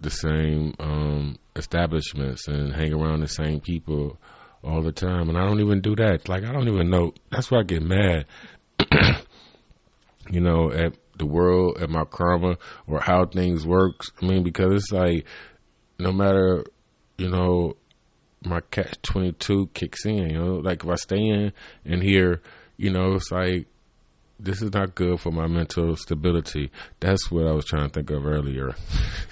the 0.00 0.10
same 0.10 0.74
um, 0.80 1.38
establishments 1.54 2.48
and 2.48 2.74
hang 2.74 2.92
around 2.92 3.20
the 3.20 3.28
same 3.28 3.60
people 3.60 4.18
all 4.64 4.82
the 4.82 4.92
time. 4.92 5.28
And 5.28 5.38
I 5.38 5.46
don't 5.46 5.60
even 5.60 5.80
do 5.80 5.94
that. 5.96 6.28
Like 6.28 6.42
I 6.42 6.52
don't 6.52 6.68
even 6.68 6.90
know. 6.90 7.14
That's 7.30 7.50
why 7.50 7.60
I 7.60 7.62
get 7.62 7.82
mad. 7.82 8.26
you 10.30 10.40
know, 10.40 10.72
at 10.72 10.94
the 11.18 11.26
world, 11.26 11.78
at 11.80 11.88
my 11.88 12.04
karma, 12.04 12.58
or 12.88 13.00
how 13.00 13.26
things 13.26 13.64
works. 13.64 14.10
I 14.20 14.26
mean, 14.26 14.42
because 14.42 14.72
it's 14.72 14.90
like, 14.92 15.26
no 16.00 16.10
matter, 16.10 16.64
you 17.16 17.28
know, 17.28 17.76
my 18.44 18.60
catch 18.70 19.00
twenty 19.02 19.32
two 19.32 19.68
kicks 19.74 20.04
in. 20.04 20.30
You 20.30 20.38
know, 20.38 20.54
like 20.56 20.84
if 20.84 20.90
I 20.90 20.94
stay 20.96 21.18
in 21.18 21.52
and 21.84 22.02
here, 22.02 22.42
you 22.76 22.90
know, 22.90 23.14
it's 23.14 23.30
like 23.30 23.66
this 24.38 24.60
is 24.60 24.72
not 24.72 24.94
good 24.94 25.20
for 25.20 25.30
my 25.30 25.46
mental 25.46 25.96
stability. 25.96 26.70
That's 27.00 27.30
what 27.30 27.46
I 27.46 27.52
was 27.52 27.64
trying 27.64 27.88
to 27.88 27.94
think 27.94 28.10
of 28.10 28.26
earlier. 28.26 28.74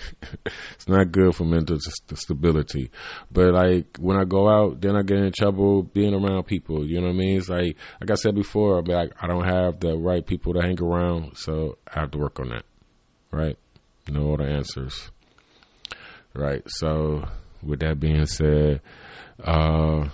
it's 0.47 0.89
not 0.89 1.11
good 1.11 1.35
for 1.35 1.45
mental 1.45 1.79
st- 1.81 2.19
stability. 2.19 2.91
But 3.31 3.53
like 3.53 3.97
when 3.99 4.17
I 4.17 4.25
go 4.25 4.49
out, 4.49 4.81
then 4.81 4.97
I 4.97 5.03
get 5.03 5.19
in 5.19 5.33
trouble 5.33 5.83
being 5.83 6.15
around 6.15 6.45
people. 6.45 6.87
You 6.87 7.01
know 7.01 7.09
what 7.09 7.15
I 7.15 7.19
mean? 7.19 7.39
It's 7.39 7.49
like 7.49 7.77
like 8.01 8.11
I 8.11 8.15
said 8.15 8.35
before, 8.35 8.83
like 8.83 9.13
I 9.21 9.27
don't 9.27 9.45
have 9.45 9.81
the 9.81 9.97
right 9.97 10.25
people 10.25 10.55
to 10.55 10.63
hang 10.63 10.81
around, 10.81 11.37
so 11.37 11.79
I 11.93 12.01
have 12.01 12.11
to 12.13 12.19
work 12.19 12.39
on 12.41 12.51
that. 12.51 12.65
Right? 13.31 13.57
all 14.17 14.37
the 14.37 14.45
answers. 14.45 15.11
Right. 16.35 16.63
So 16.67 17.29
with 17.63 17.81
that 17.81 18.01
being 18.01 18.27
said, 18.27 18.81
uh, 19.43 20.09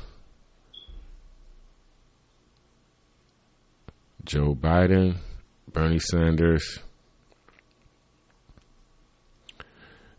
Joe 4.24 4.54
Biden, 4.54 5.16
Bernie 5.72 5.98
Sanders, 5.98 6.80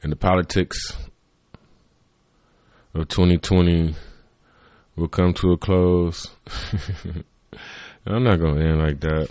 and 0.01 0.11
the 0.11 0.15
politics 0.15 0.77
of 2.93 3.07
2020 3.07 3.95
will 4.95 5.07
come 5.07 5.33
to 5.35 5.51
a 5.51 5.57
close. 5.57 6.27
I'm 8.05 8.23
not 8.23 8.37
going 8.37 8.55
to 8.55 8.65
end 8.65 8.79
like 8.79 8.99
that. 9.01 9.29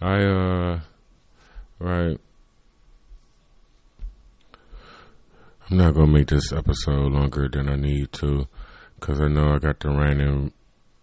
I, 0.00 0.24
uh, 0.24 0.80
right. 1.78 2.18
I'm 5.72 5.78
not 5.78 5.94
gonna 5.94 6.12
make 6.12 6.28
this 6.28 6.52
episode 6.52 7.12
longer 7.12 7.48
than 7.48 7.66
I 7.66 7.76
need 7.76 8.12
to, 8.20 8.46
cause 9.00 9.22
I 9.22 9.28
know 9.28 9.54
I 9.54 9.58
got 9.58 9.80
the 9.80 9.88
random, 9.88 10.52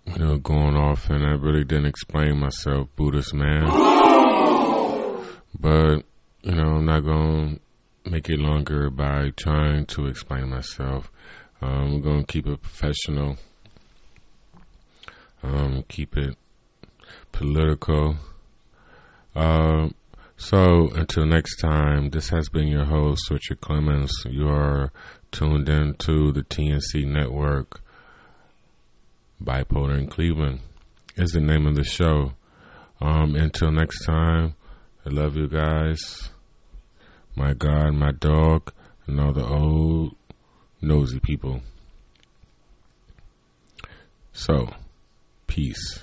you 0.05 0.19
know, 0.19 0.37
going 0.37 0.75
off, 0.75 1.09
and 1.09 1.25
I 1.25 1.31
really 1.31 1.63
didn't 1.63 1.87
explain 1.87 2.37
myself, 2.37 2.87
Buddhist 2.95 3.33
man. 3.33 3.63
But 5.59 6.03
you 6.43 6.53
know, 6.53 6.75
I'm 6.75 6.85
not 6.85 6.99
gonna 6.99 7.57
make 8.05 8.29
it 8.29 8.37
longer 8.37 8.91
by 8.91 9.31
trying 9.35 9.87
to 9.87 10.05
explain 10.05 10.51
myself. 10.51 11.11
Um, 11.63 11.71
I'm 11.71 12.01
gonna 12.01 12.23
keep 12.25 12.45
it 12.45 12.61
professional. 12.61 13.37
Um, 15.41 15.83
keep 15.87 16.15
it 16.15 16.37
political. 17.31 18.17
Um, 19.35 19.95
so 20.39 20.87
until 20.95 21.25
next 21.25 21.57
time, 21.57 22.11
this 22.11 22.29
has 22.29 22.47
been 22.47 22.69
your 22.69 22.85
host, 22.85 23.29
Richard 23.29 23.59
Clemens. 23.59 24.11
You 24.25 24.47
are 24.47 24.89
tuned 25.31 25.67
in 25.67 25.95
to 25.95 26.31
the 26.31 26.43
TNC 26.43 27.05
Network. 27.05 27.81
Bipolar 29.43 29.99
in 29.99 30.07
Cleveland 30.07 30.61
is 31.17 31.31
the 31.31 31.41
name 31.41 31.67
of 31.67 31.75
the 31.75 31.83
show. 31.83 32.31
Um, 33.01 33.35
until 33.35 33.69
next 33.71 34.05
time, 34.05 34.55
I 35.05 35.09
love 35.09 35.35
you 35.35 35.49
guys. 35.49 36.31
My 37.35 37.53
God, 37.53 37.93
my 37.95 38.13
dog, 38.13 38.71
and 39.07 39.19
all 39.19 39.33
the 39.33 39.45
old 39.45 40.15
nosy 40.81 41.19
people. 41.19 41.61
So, 44.31 44.69
peace. 45.47 45.99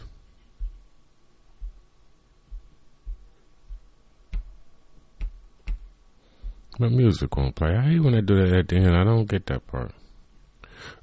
My 6.79 6.89
music 6.89 7.35
won't 7.35 7.55
play. 7.55 7.75
I 7.75 7.89
hate 7.89 8.01
when 8.01 8.15
I 8.15 8.21
do 8.21 8.37
that 8.37 8.55
at 8.55 8.69
the 8.69 8.77
end. 8.77 8.95
I 8.95 9.03
don't 9.03 9.25
get 9.25 9.47
that 9.47 9.67
part. 9.67 9.93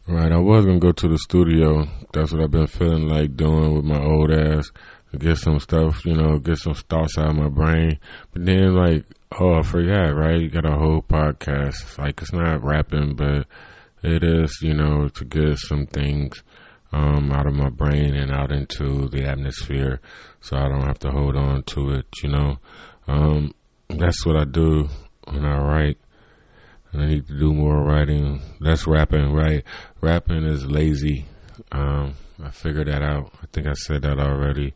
Right, 0.08 0.32
I 0.32 0.38
was 0.38 0.66
gonna 0.66 0.80
go 0.80 0.92
to 0.92 1.08
the 1.08 1.18
studio. 1.18 1.88
That's 2.14 2.32
what 2.32 2.44
I've 2.44 2.52
been 2.52 2.68
feeling 2.68 3.08
like 3.08 3.36
doing 3.36 3.74
with 3.74 3.84
my 3.84 4.00
old 4.00 4.32
ass. 4.32 4.72
Get 5.18 5.38
some 5.38 5.60
stuff, 5.60 6.06
you 6.06 6.14
know, 6.14 6.38
get 6.38 6.58
some 6.58 6.76
thoughts 6.76 7.18
out 7.18 7.30
of 7.30 7.36
my 7.36 7.50
brain. 7.50 7.98
But 8.34 8.46
then, 8.46 8.76
like, 8.76 9.06
oh, 9.40 9.56
I 9.56 9.64
forgot, 9.64 10.16
right? 10.16 10.40
You 10.40 10.50
got 10.50 10.66
a 10.66 10.78
whole 10.78 11.02
podcast. 11.02 11.98
like, 11.98 12.22
it's 12.22 12.34
not 12.34 12.64
rapping, 12.64 13.16
but 13.16 13.48
it 14.04 14.24
is, 14.24 14.60
you 14.62 14.76
know, 14.76 15.08
to 15.08 15.26
get 15.26 15.58
some 15.58 15.88
things 15.88 16.44
um, 16.92 17.32
out 17.32 17.48
of 17.48 17.54
my 17.54 17.70
brain 17.70 18.14
and 18.16 18.32
out 18.32 18.52
into 18.52 19.08
the 19.10 19.26
atmosphere 19.26 20.02
so 20.40 20.58
I 20.58 20.68
don't 20.68 20.86
have 20.86 21.00
to 21.00 21.12
hold 21.12 21.36
on 21.36 21.64
to 21.64 21.92
it, 21.92 22.06
you 22.22 22.30
know. 22.30 22.58
Um, 23.08 23.54
that's 23.90 24.26
what 24.26 24.36
I 24.36 24.46
do 24.46 24.90
when 25.26 25.46
I 25.46 25.58
write. 25.58 25.98
And 26.92 27.02
I 27.02 27.08
need 27.08 27.28
to 27.28 27.38
do 27.38 27.54
more 27.54 27.84
writing. 27.84 28.42
That's 28.62 28.86
rapping, 28.86 29.34
right? 29.34 29.64
Rapping 30.02 30.44
is 30.44 30.66
lazy. 30.66 31.26
Um, 31.72 32.16
I 32.44 32.52
figured 32.52 32.88
that 32.88 33.02
out. 33.02 33.32
I 33.42 33.48
think 33.52 33.68
I 33.68 33.74
said 33.74 34.04
that 34.04 34.20
already. 34.20 34.74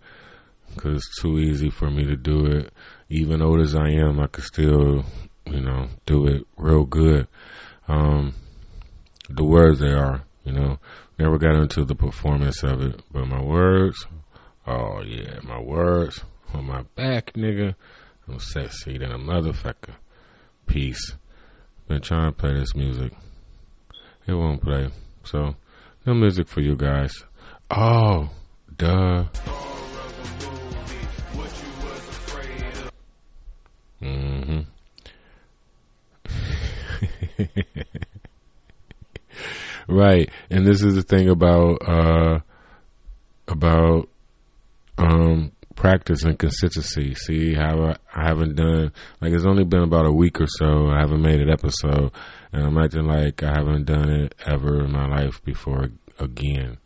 Because 0.74 0.98
it's 0.98 1.22
too 1.22 1.38
easy 1.40 1.70
for 1.70 1.90
me 1.92 2.06
to 2.06 2.16
do 2.16 2.46
it. 2.46 2.74
Even 3.10 3.42
old 3.42 3.62
as 3.62 3.76
I 3.76 3.90
am, 3.90 4.20
I 4.20 4.28
could 4.28 4.44
still, 4.44 5.06
you 5.46 5.62
know, 5.62 5.90
do 6.06 6.28
it 6.28 6.46
real 6.58 6.86
good. 6.86 7.28
Um, 7.88 8.34
the 9.30 9.44
words 9.44 9.80
they 9.80 9.94
are, 9.94 10.24
you 10.44 10.52
know, 10.52 10.80
never 11.20 11.38
got 11.38 11.56
into 11.56 11.86
the 11.86 11.96
performance 11.96 12.64
of 12.64 12.82
it. 12.82 13.02
But 13.12 13.26
my 13.28 13.42
words 13.42 14.06
Oh 14.70 15.02
yeah, 15.02 15.40
my 15.44 15.62
words 15.62 16.26
on 16.54 16.66
my 16.66 16.82
back, 16.96 17.32
nigga. 17.34 17.74
I'm 18.28 18.38
sexy 18.40 18.98
than 18.98 19.14
a 19.14 19.18
motherfucker. 19.18 19.96
Peace. 20.68 21.16
Been 21.88 22.02
trying 22.02 22.32
to 22.32 22.38
play 22.38 22.54
this 22.54 22.76
music. 22.76 23.14
It 24.28 24.34
won't 24.34 24.62
play. 24.62 24.90
So, 25.24 25.56
no 26.06 26.14
music 26.14 26.48
for 26.48 26.62
you 26.62 26.76
guys. 26.76 27.24
Oh, 27.72 28.30
duh. 28.78 29.26
Mm-hmm. 34.02 34.60
right. 39.88 40.30
And 40.50 40.66
this 40.66 40.82
is 40.84 40.96
the 40.96 41.04
thing 41.04 41.30
about 41.30 41.88
uh 41.88 42.40
about 43.48 44.10
um 44.98 45.52
practice 45.78 46.24
and 46.24 46.38
consistency. 46.38 47.14
See 47.14 47.54
how 47.54 47.82
I, 47.84 47.96
I 48.14 48.28
haven't 48.28 48.56
done 48.56 48.92
like 49.22 49.32
it's 49.32 49.46
only 49.46 49.64
been 49.64 49.84
about 49.84 50.06
a 50.06 50.12
week 50.12 50.42
or 50.42 50.48
so. 50.48 50.90
I 50.90 51.00
haven't 51.00 51.22
made 51.22 51.40
an 51.40 51.50
episode, 51.50 52.12
and 52.52 52.66
I'm 52.66 52.78
acting 52.78 53.06
like 53.06 53.42
I 53.44 53.54
haven't 53.56 53.86
done 53.86 54.10
it 54.10 54.36
ever 54.46 54.84
in 54.84 54.92
my 54.92 55.08
life 55.08 55.42
before 55.46 55.88
again. 56.20 56.80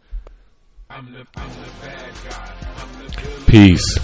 Peace. 3.48 3.98